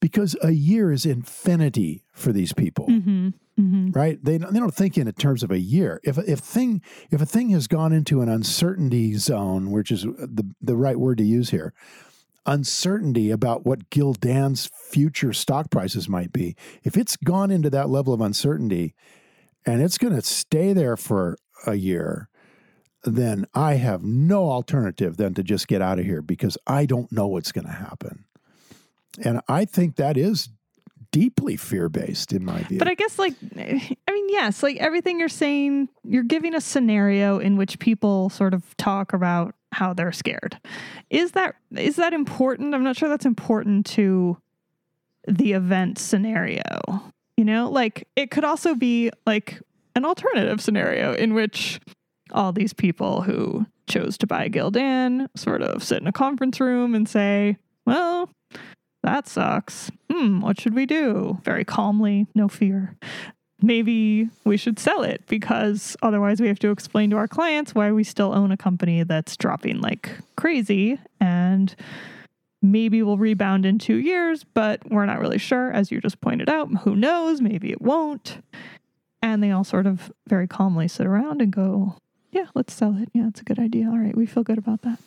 because 0.00 0.36
a 0.42 0.50
year 0.50 0.92
is 0.92 1.06
infinity 1.06 2.04
for 2.12 2.32
these 2.32 2.52
people 2.52 2.86
hmm 2.86 3.28
hmm 3.56 3.90
right? 3.92 4.22
They 4.22 4.38
don't- 4.38 4.52
they 4.52 4.60
don't 4.60 4.74
think 4.74 4.96
in 4.96 5.10
terms 5.12 5.42
of 5.42 5.50
a 5.50 5.58
year. 5.58 6.00
If 6.04 6.16
if 6.18 6.38
thing 6.38 6.80
if 7.10 7.20
a 7.20 7.26
thing 7.26 7.50
has 7.50 7.66
gone 7.66 7.92
into 7.92 8.20
an 8.20 8.28
uncertainty 8.28 9.14
zone, 9.14 9.70
which 9.72 9.90
is 9.90 10.02
the 10.02 10.44
the 10.62 10.76
right 10.76 10.98
word 10.98 11.18
to 11.18 11.24
use 11.24 11.50
here, 11.50 11.72
uncertainty 12.46 13.30
about 13.30 13.66
what 13.66 13.90
Gildan's 13.90 14.70
future 14.88 15.32
stock 15.32 15.70
prices 15.70 16.08
might 16.08 16.32
be. 16.32 16.56
If 16.84 16.96
it's 16.96 17.16
gone 17.16 17.50
into 17.50 17.70
that 17.70 17.88
level 17.90 18.14
of 18.14 18.20
uncertainty, 18.20 18.94
and 19.68 19.82
it's 19.82 19.98
going 19.98 20.14
to 20.14 20.22
stay 20.22 20.72
there 20.72 20.96
for 20.96 21.36
a 21.66 21.74
year, 21.74 22.30
then 23.04 23.44
I 23.54 23.74
have 23.74 24.02
no 24.02 24.50
alternative 24.50 25.18
than 25.18 25.34
to 25.34 25.42
just 25.42 25.68
get 25.68 25.82
out 25.82 25.98
of 25.98 26.06
here 26.06 26.22
because 26.22 26.56
I 26.66 26.86
don't 26.86 27.12
know 27.12 27.26
what's 27.26 27.52
going 27.52 27.66
to 27.66 27.72
happen. 27.72 28.24
And 29.22 29.42
I 29.46 29.66
think 29.66 29.96
that 29.96 30.16
is 30.16 30.48
deeply 31.10 31.56
fear 31.56 31.90
based 31.90 32.32
in 32.32 32.46
my 32.46 32.62
view. 32.62 32.78
But 32.78 32.88
I 32.88 32.94
guess, 32.94 33.18
like, 33.18 33.34
I 33.56 34.12
mean, 34.12 34.28
yes, 34.30 34.62
like 34.62 34.78
everything 34.78 35.20
you're 35.20 35.28
saying, 35.28 35.90
you're 36.02 36.22
giving 36.22 36.54
a 36.54 36.62
scenario 36.62 37.38
in 37.38 37.58
which 37.58 37.78
people 37.78 38.30
sort 38.30 38.54
of 38.54 38.74
talk 38.78 39.12
about 39.12 39.54
how 39.72 39.92
they're 39.92 40.12
scared. 40.12 40.58
Is 41.10 41.32
that 41.32 41.56
is 41.76 41.96
that 41.96 42.14
important? 42.14 42.74
I'm 42.74 42.84
not 42.84 42.96
sure 42.96 43.10
that's 43.10 43.26
important 43.26 43.84
to 43.86 44.38
the 45.26 45.52
event 45.52 45.98
scenario. 45.98 46.62
You 47.38 47.44
know, 47.44 47.70
like 47.70 48.08
it 48.16 48.32
could 48.32 48.42
also 48.42 48.74
be 48.74 49.12
like 49.24 49.62
an 49.94 50.04
alternative 50.04 50.60
scenario 50.60 51.14
in 51.14 51.34
which 51.34 51.78
all 52.32 52.52
these 52.52 52.72
people 52.72 53.22
who 53.22 53.64
chose 53.88 54.18
to 54.18 54.26
buy 54.26 54.48
Gildan 54.48 55.28
sort 55.36 55.62
of 55.62 55.84
sit 55.84 56.02
in 56.02 56.08
a 56.08 56.12
conference 56.12 56.58
room 56.58 56.96
and 56.96 57.08
say, 57.08 57.56
well, 57.86 58.28
that 59.04 59.28
sucks. 59.28 59.88
Hmm, 60.10 60.40
what 60.40 60.60
should 60.60 60.74
we 60.74 60.84
do? 60.84 61.38
Very 61.44 61.64
calmly, 61.64 62.26
no 62.34 62.48
fear. 62.48 62.96
Maybe 63.62 64.28
we 64.44 64.56
should 64.56 64.80
sell 64.80 65.04
it 65.04 65.22
because 65.28 65.96
otherwise 66.02 66.40
we 66.40 66.48
have 66.48 66.58
to 66.58 66.72
explain 66.72 67.10
to 67.10 67.16
our 67.16 67.28
clients 67.28 67.72
why 67.72 67.92
we 67.92 68.02
still 68.02 68.34
own 68.34 68.50
a 68.50 68.56
company 68.56 69.04
that's 69.04 69.36
dropping 69.36 69.80
like 69.80 70.10
crazy 70.36 70.98
and 71.20 71.76
maybe 72.62 73.02
we'll 73.02 73.18
rebound 73.18 73.64
in 73.64 73.78
2 73.78 73.96
years, 73.96 74.44
but 74.44 74.80
we're 74.90 75.06
not 75.06 75.20
really 75.20 75.38
sure 75.38 75.70
as 75.72 75.90
you 75.90 76.00
just 76.00 76.20
pointed 76.20 76.48
out. 76.48 76.68
Who 76.82 76.96
knows? 76.96 77.40
Maybe 77.40 77.70
it 77.70 77.80
won't. 77.80 78.38
And 79.22 79.42
they 79.42 79.50
all 79.50 79.64
sort 79.64 79.86
of 79.86 80.12
very 80.28 80.46
calmly 80.46 80.88
sit 80.88 81.06
around 81.06 81.42
and 81.42 81.52
go, 81.52 81.96
"Yeah, 82.30 82.46
let's 82.54 82.72
sell 82.72 82.96
it. 82.96 83.08
Yeah, 83.12 83.28
it's 83.28 83.40
a 83.40 83.44
good 83.44 83.58
idea. 83.58 83.88
All 83.88 83.98
right, 83.98 84.16
we 84.16 84.26
feel 84.26 84.44
good 84.44 84.58
about 84.58 84.82
that." 84.82 85.00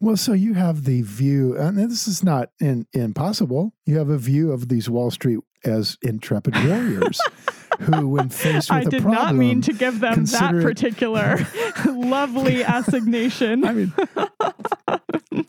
Well, 0.00 0.16
so 0.16 0.32
you 0.32 0.54
have 0.54 0.84
the 0.84 1.02
view, 1.02 1.56
and 1.56 1.76
this 1.76 2.06
is 2.06 2.22
not 2.22 2.50
in, 2.60 2.86
impossible. 2.92 3.74
You 3.84 3.98
have 3.98 4.08
a 4.08 4.18
view 4.18 4.52
of 4.52 4.68
these 4.68 4.88
Wall 4.88 5.10
Street 5.10 5.40
as 5.64 5.98
intrepid 6.02 6.54
warriors. 6.54 7.20
who, 7.80 8.08
when 8.08 8.28
faced 8.28 8.70
with 8.70 8.76
I 8.76 8.80
a 8.82 8.84
did 8.84 9.02
problem, 9.02 9.24
not 9.24 9.34
mean 9.34 9.60
to 9.62 9.72
give 9.72 10.00
them 10.00 10.24
that 10.26 10.52
particular 10.62 11.38
lovely 11.86 12.64
assignation. 12.64 13.64
I 13.64 13.72
mean, 13.72 13.92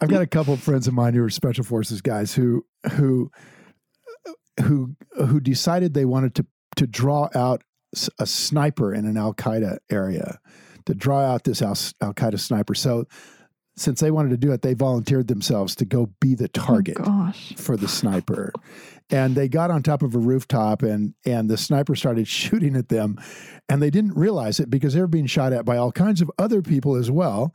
I've 0.02 0.10
got 0.10 0.22
a 0.22 0.28
couple 0.28 0.54
of 0.54 0.62
friends 0.62 0.88
of 0.88 0.94
mine 0.94 1.14
who 1.14 1.24
are 1.24 1.30
special 1.30 1.64
forces 1.64 2.02
guys 2.02 2.34
who 2.34 2.66
who 2.92 3.32
who 4.62 4.96
who 5.16 5.40
decided 5.40 5.94
they 5.94 6.06
wanted 6.06 6.36
to 6.36 6.46
to 6.78 6.88
draw 6.88 7.30
out 7.36 7.64
a 8.20 8.26
sniper 8.26 8.94
in 8.94 9.06
an 9.06 9.18
Al 9.18 9.34
Qaeda 9.34 9.80
area, 9.90 10.40
to 10.86 10.94
draw 10.94 11.22
out 11.22 11.44
this 11.44 11.62
Al 11.62 11.74
Qaeda 11.74 12.40
sniper. 12.40 12.76
So, 12.76 13.06
since 13.76 14.02
they 14.02 14.12
wanted 14.12 14.30
to 14.30 14.38
do 14.38 14.52
it, 14.52 14.62
they 14.62 14.74
volunteered 14.74 15.28
themselves 15.28 15.74
to 15.76 15.86
go 15.86 16.10
be 16.20 16.36
the 16.36 16.46
oh 16.46 16.66
target 16.66 16.98
Oh, 17.00 17.32
for 17.56 17.78
the 17.78 17.88
sniper. 17.88 18.52
And 19.10 19.36
they 19.36 19.48
got 19.48 19.72
on 19.72 19.82
top 19.82 20.04
of 20.04 20.14
a 20.14 20.20
rooftop 20.20 20.84
and 20.84 21.16
and 21.26 21.50
the 21.50 21.58
sniper 21.58 21.96
started 21.96 22.28
shooting 22.40 22.76
at 22.76 22.90
them 22.90 23.18
and 23.70 23.82
they 23.82 23.90
didn't 23.90 24.16
realize 24.16 24.60
it 24.60 24.70
because 24.70 24.94
they 24.94 25.00
were 25.00 25.08
being 25.08 25.28
shot 25.28 25.54
at 25.54 25.66
by 25.66 25.78
all 25.78 25.92
kinds 25.92 26.22
of 26.22 26.30
other 26.38 26.62
people 26.62 26.96
as 26.96 27.10
well 27.10 27.54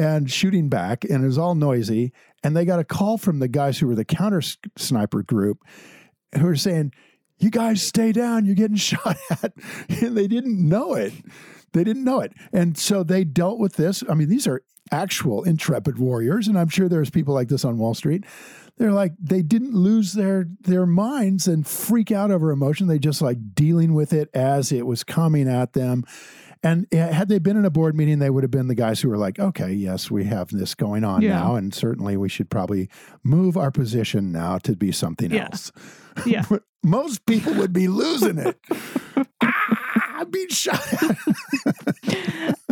and 0.00 0.30
shooting 0.30 0.70
back 0.70 1.04
and 1.04 1.22
it 1.22 1.26
was 1.26 1.36
all 1.36 1.54
noisy. 1.54 2.12
And 2.42 2.56
they 2.56 2.64
got 2.64 2.80
a 2.80 2.84
call 2.84 3.18
from 3.18 3.38
the 3.38 3.48
guys 3.48 3.78
who 3.78 3.86
were 3.86 3.94
the 3.94 4.04
counter 4.04 4.40
sniper 4.78 5.22
group 5.22 5.58
who 6.34 6.44
were 6.44 6.56
saying 6.56 6.92
you 7.38 7.50
guys 7.50 7.82
stay 7.82 8.10
down 8.10 8.46
you're 8.46 8.54
getting 8.54 8.76
shot 8.78 9.18
at. 9.30 9.52
And 9.88 10.16
they 10.16 10.26
didn't 10.26 10.66
know 10.66 10.94
it. 10.94 11.12
They 11.72 11.84
didn't 11.84 12.04
know 12.04 12.20
it. 12.20 12.32
And 12.50 12.78
so 12.78 13.02
they 13.02 13.24
dealt 13.24 13.58
with 13.58 13.74
this. 13.74 14.02
I 14.08 14.14
mean 14.14 14.30
these 14.30 14.46
are 14.46 14.62
actual 14.90 15.44
intrepid 15.44 15.98
warriors 15.98 16.48
and 16.48 16.58
i'm 16.58 16.68
sure 16.68 16.88
there's 16.88 17.10
people 17.10 17.32
like 17.32 17.48
this 17.48 17.64
on 17.64 17.76
wall 17.76 17.94
street. 17.94 18.24
They're 18.78 18.92
like 18.92 19.12
they 19.20 19.42
didn't 19.42 19.74
lose 19.74 20.14
their 20.14 20.46
their 20.62 20.86
minds 20.86 21.46
and 21.46 21.66
freak 21.66 22.10
out 22.10 22.30
over 22.30 22.50
emotion. 22.50 22.86
They 22.86 22.98
just 22.98 23.20
like 23.20 23.54
dealing 23.54 23.92
with 23.92 24.14
it 24.14 24.30
as 24.32 24.72
it 24.72 24.86
was 24.86 25.04
coming 25.04 25.46
at 25.46 25.74
them 25.74 26.04
and 26.62 26.86
had 26.92 27.28
they 27.28 27.38
been 27.38 27.56
in 27.56 27.64
a 27.64 27.70
board 27.70 27.96
meeting 27.96 28.18
they 28.18 28.30
would 28.30 28.44
have 28.44 28.50
been 28.50 28.68
the 28.68 28.74
guys 28.74 29.00
who 29.00 29.08
were 29.08 29.16
like 29.18 29.38
okay 29.38 29.72
yes 29.72 30.10
we 30.10 30.24
have 30.24 30.48
this 30.50 30.74
going 30.74 31.04
on 31.04 31.22
Yeah. 31.22 31.30
now 31.38 31.54
and 31.56 31.72
certainly 31.74 32.16
we 32.16 32.28
should 32.28 32.50
probably 32.50 32.88
move 33.22 33.56
our 33.56 33.70
position 33.70 34.30
now 34.32 34.58
to 34.58 34.76
be 34.76 34.92
something 34.92 35.30
Yeah. 35.30 35.44
else 35.46 35.72
Yeah. 36.26 36.44
most 36.84 37.24
people 37.26 37.54
would 37.54 37.72
be 37.72 37.88
losing 37.88 38.38
it 38.38 38.58
ah, 39.40 40.16
I'm 40.20 40.30
being 40.30 40.48
shot. 40.48 40.78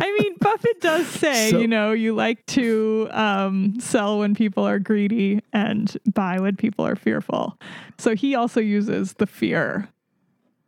I 0.00 0.16
mean, 0.20 0.34
Buffett 0.38 0.80
does 0.80 1.06
say, 1.06 1.50
So- 1.50 1.58
you 1.60 1.66
know, 1.66 1.92
you 1.92 2.14
like 2.14 2.44
to 2.46 3.08
um, 3.10 3.80
sell 3.80 4.18
when 4.18 4.34
people 4.34 4.66
are 4.66 4.78
greedy 4.78 5.40
and 5.52 5.96
buy 6.12 6.38
when 6.40 6.56
people 6.56 6.86
are 6.86 6.94
fearful. 6.96 7.58
So 7.98 8.14
he 8.14 8.34
also 8.34 8.60
uses 8.60 9.14
the 9.14 9.26
fear. 9.26 9.88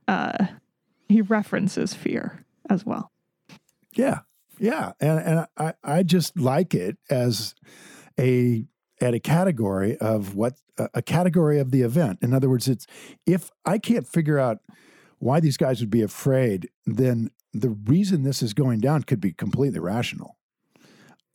Uh, 0.09 0.47
he 1.09 1.21
references 1.21 1.93
fear 1.95 2.40
as 2.71 2.87
well. 2.87 3.11
Yeah, 3.95 4.21
yeah, 4.59 4.93
and 5.01 5.19
and 5.19 5.47
I 5.57 5.75
I 5.83 6.03
just 6.03 6.39
like 6.39 6.75
it 6.75 6.97
as 7.11 7.55
a 8.19 8.65
at 9.01 9.15
a 9.15 9.21
category 9.21 9.97
of 9.99 10.35
what 10.35 10.55
a 10.95 11.03
category 11.03 11.59
of 11.59 11.71
the 11.73 11.83
event. 11.83 12.21
In 12.23 12.33
other 12.33 12.49
words, 12.49 12.69
it's 12.69 12.87
if 13.27 13.51
I 13.67 13.79
can't 13.79 14.07
figure 14.07 14.39
out 14.39 14.59
why 15.19 15.41
these 15.41 15.57
guys 15.59 15.81
would 15.81 15.91
be 15.91 16.03
afraid, 16.03 16.71
then 16.87 17.31
the 17.53 17.71
reason 17.71 18.23
this 18.23 18.43
is 18.43 18.55
going 18.55 18.81
down 18.81 19.03
could 19.03 19.21
be 19.21 19.33
completely 19.33 19.81
rational. 19.81 20.37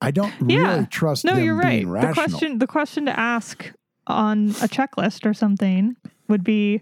I 0.01 0.11
don't 0.11 0.33
Yeah. 0.47 0.57
really 0.75 0.85
trust 0.87 1.25
No, 1.25 1.35
you're 1.37 1.55
right. 1.55 1.85
The 1.85 2.13
question, 2.13 2.57
the 2.59 2.67
question 2.67 3.05
to 3.05 3.19
ask 3.19 3.71
on 4.07 4.49
a 4.61 4.67
checklist 4.67 5.25
or 5.25 5.33
something 5.33 5.95
would 6.27 6.43
be, 6.43 6.81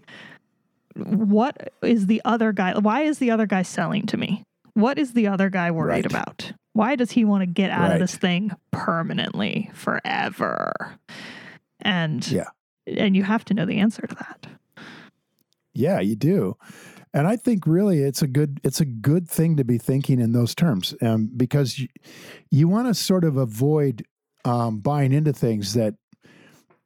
what 0.96 1.72
is 1.82 2.06
the 2.06 2.20
other 2.24 2.52
guy? 2.52 2.78
Why 2.78 3.02
is 3.02 3.18
the 3.18 3.30
other 3.30 3.46
guy 3.46 3.62
selling 3.62 4.06
to 4.06 4.16
me? 4.16 4.42
What 4.74 4.98
is 4.98 5.12
the 5.12 5.26
other 5.28 5.50
guy 5.50 5.70
worried 5.70 5.90
Right. 5.90 6.06
about? 6.06 6.52
Why 6.72 6.96
does 6.96 7.12
he 7.12 7.24
want 7.24 7.42
to 7.42 7.46
get 7.46 7.70
out 7.70 7.82
Right. 7.88 7.92
of 7.94 7.98
this 8.00 8.16
thing 8.16 8.50
permanently, 8.72 9.70
forever? 9.74 10.72
And 11.80 12.26
Yeah. 12.30 12.48
and 12.86 13.16
you 13.16 13.22
have 13.22 13.44
to 13.46 13.54
know 13.54 13.64
the 13.66 13.78
answer 13.78 14.06
to 14.06 14.14
that. 14.16 14.46
Yeah, 15.72 16.00
you 16.00 16.16
do. 16.16 16.56
And 17.12 17.26
I 17.26 17.36
think 17.36 17.66
really 17.66 18.00
it's 18.00 18.22
a 18.22 18.26
good 18.26 18.60
it's 18.64 18.80
a 18.80 18.84
good 18.84 19.28
thing 19.28 19.56
to 19.56 19.64
be 19.64 19.78
thinking 19.78 20.20
in 20.20 20.32
those 20.32 20.54
terms 20.54 20.94
um, 21.00 21.30
because 21.36 21.78
you, 21.78 21.88
you 22.50 22.68
want 22.68 22.88
to 22.88 22.94
sort 22.94 23.24
of 23.24 23.36
avoid 23.36 24.04
um, 24.44 24.80
buying 24.80 25.12
into 25.12 25.32
things 25.32 25.74
that, 25.74 25.94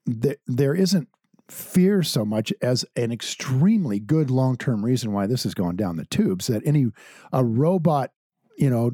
that 0.07 0.39
there 0.47 0.75
isn't 0.75 1.09
fear 1.49 2.03
so 2.03 2.25
much 2.25 2.53
as 2.61 2.85
an 2.95 3.11
extremely 3.11 3.99
good 3.99 4.31
long-term 4.31 4.85
reason 4.85 5.13
why 5.13 5.27
this 5.27 5.47
is 5.47 5.55
going 5.55 5.77
down 5.77 5.97
the 5.97 6.05
tubes 6.07 6.47
that 6.47 6.63
any 6.67 6.87
a 7.33 7.45
robot 7.45 8.11
you 8.59 8.69
know 8.69 8.93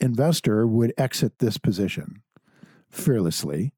investor 0.00 0.66
would 0.66 0.94
exit 0.96 1.38
this 1.40 1.58
position 1.58 2.22
fearlessly 2.88 3.74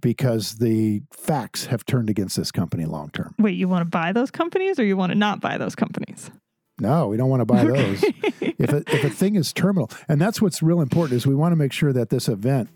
because 0.00 0.56
the 0.56 1.00
facts 1.10 1.66
have 1.66 1.86
turned 1.86 2.10
against 2.10 2.36
this 2.36 2.52
company 2.52 2.84
long 2.84 3.08
term 3.10 3.34
Wait, 3.38 3.56
you 3.56 3.68
want 3.68 3.80
to 3.80 3.88
buy 3.88 4.12
those 4.12 4.30
companies 4.30 4.78
or 4.78 4.84
you 4.84 4.96
want 4.96 5.10
to 5.10 5.18
not 5.18 5.40
buy 5.40 5.56
those 5.56 5.74
companies? 5.74 6.30
No, 6.78 7.08
we 7.08 7.16
don't 7.16 7.30
want 7.30 7.40
to 7.40 7.46
buy 7.46 7.64
those. 7.64 8.02
if 8.02 8.72
a, 8.72 8.82
if 8.86 9.04
a 9.04 9.10
thing 9.10 9.36
is 9.36 9.52
terminal, 9.52 9.90
and 10.08 10.20
that's 10.20 10.42
what's 10.42 10.62
real 10.62 10.80
important 10.80 11.16
is 11.16 11.26
we 11.26 11.34
want 11.34 11.52
to 11.52 11.56
make 11.56 11.72
sure 11.72 11.92
that 11.92 12.10
this 12.10 12.28
event 12.28 12.68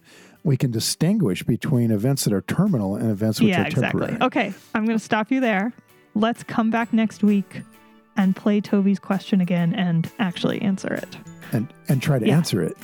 we 0.45 0.57
can 0.57 0.71
distinguish 0.71 1.43
between 1.43 1.91
events 1.91 2.25
that 2.25 2.33
are 2.33 2.41
terminal 2.43 2.97
and 2.97 3.11
events 3.11 3.41
which 3.41 3.51
yeah, 3.51 3.67
are 3.67 3.71
temporary. 3.71 4.15
exactly. 4.15 4.27
Okay, 4.27 4.55
I'm 4.75 4.85
going 4.87 4.99
to 4.99 5.05
stop 5.05 5.31
you 5.31 5.41
there. 5.41 5.73
Let's 6.15 6.43
come 6.43 6.71
back 6.71 6.93
next 6.93 7.23
week 7.23 7.63
and 8.17 8.35
play 8.35 8.61
Toby's 8.61 8.99
question 8.99 9.41
again 9.41 9.75
and 9.75 10.11
actually 10.19 10.61
answer 10.63 10.93
it. 10.93 11.17
And 11.53 11.73
and 11.89 12.03
try 12.03 12.19
to 12.19 12.27
Yeah. 12.27 12.37
answer 12.37 12.63
it. 12.63 12.77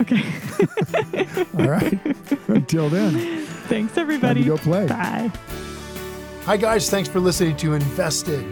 Okay. 0.00 0.22
All 1.58 1.68
right. 1.68 1.98
Until 2.48 2.88
then, 2.88 3.44
Thanks, 3.68 3.98
everybody. 3.98 4.42
to 4.42 4.46
go 4.48 4.56
play. 4.56 4.86
Bye. 4.86 5.30
Hi, 6.44 6.56
guys. 6.56 6.88
Thanks 6.88 7.08
for 7.08 7.20
listening 7.20 7.56
to 7.58 7.74
Invested. 7.74 8.44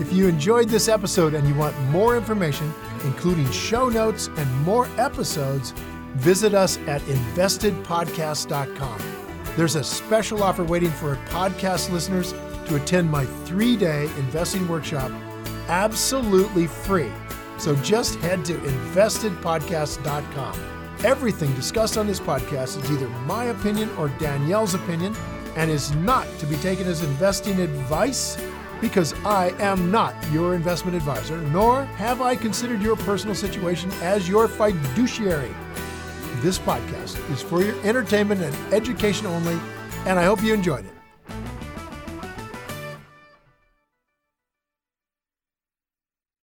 If 0.00 0.12
you 0.12 0.26
enjoyed 0.28 0.68
this 0.68 0.88
episode 0.88 1.34
and 1.34 1.46
you 1.46 1.54
want 1.54 1.78
more 1.90 2.16
information, 2.16 2.72
including 3.04 3.50
show 3.50 3.88
notes 3.88 4.28
and 4.36 4.62
more 4.62 4.86
episodes, 4.96 5.74
visit 6.14 6.54
us 6.54 6.78
at 6.86 7.02
investedpodcast.com. 7.02 9.00
There's 9.56 9.76
a 9.76 9.84
special 9.84 10.42
offer 10.42 10.64
waiting 10.64 10.90
for 10.90 11.16
podcast 11.26 11.90
listeners 11.90 12.32
to 12.66 12.76
attend 12.76 13.10
my 13.10 13.26
three 13.44 13.76
day 13.76 14.04
investing 14.18 14.66
workshop 14.68 15.10
absolutely 15.68 16.66
free. 16.66 17.12
So 17.58 17.76
just 17.76 18.16
head 18.16 18.44
to 18.46 18.54
investedpodcast.com. 18.54 20.58
Everything 21.04 21.54
discussed 21.54 21.96
on 21.96 22.06
this 22.06 22.20
podcast 22.20 22.82
is 22.82 22.90
either 22.90 23.08
my 23.26 23.46
opinion 23.46 23.90
or 23.96 24.08
Danielle's 24.18 24.74
opinion 24.74 25.14
and 25.56 25.70
is 25.70 25.94
not 25.96 26.26
to 26.38 26.46
be 26.46 26.56
taken 26.56 26.86
as 26.86 27.02
investing 27.02 27.60
advice 27.60 28.38
because 28.80 29.14
I 29.24 29.50
am 29.60 29.90
not 29.90 30.14
your 30.32 30.54
investment 30.54 30.96
advisor, 30.96 31.38
nor 31.38 31.84
have 31.84 32.20
I 32.20 32.34
considered 32.34 32.82
your 32.82 32.96
personal 32.96 33.34
situation 33.34 33.90
as 34.00 34.28
your 34.28 34.48
fiduciary. 34.48 35.54
This 36.42 36.58
podcast 36.58 37.30
is 37.30 37.40
for 37.40 37.62
your 37.62 37.80
entertainment 37.84 38.40
and 38.42 38.74
education 38.74 39.26
only, 39.28 39.56
and 40.06 40.18
I 40.18 40.24
hope 40.24 40.42
you 40.42 40.52
enjoyed 40.52 40.84
it. 40.84 40.91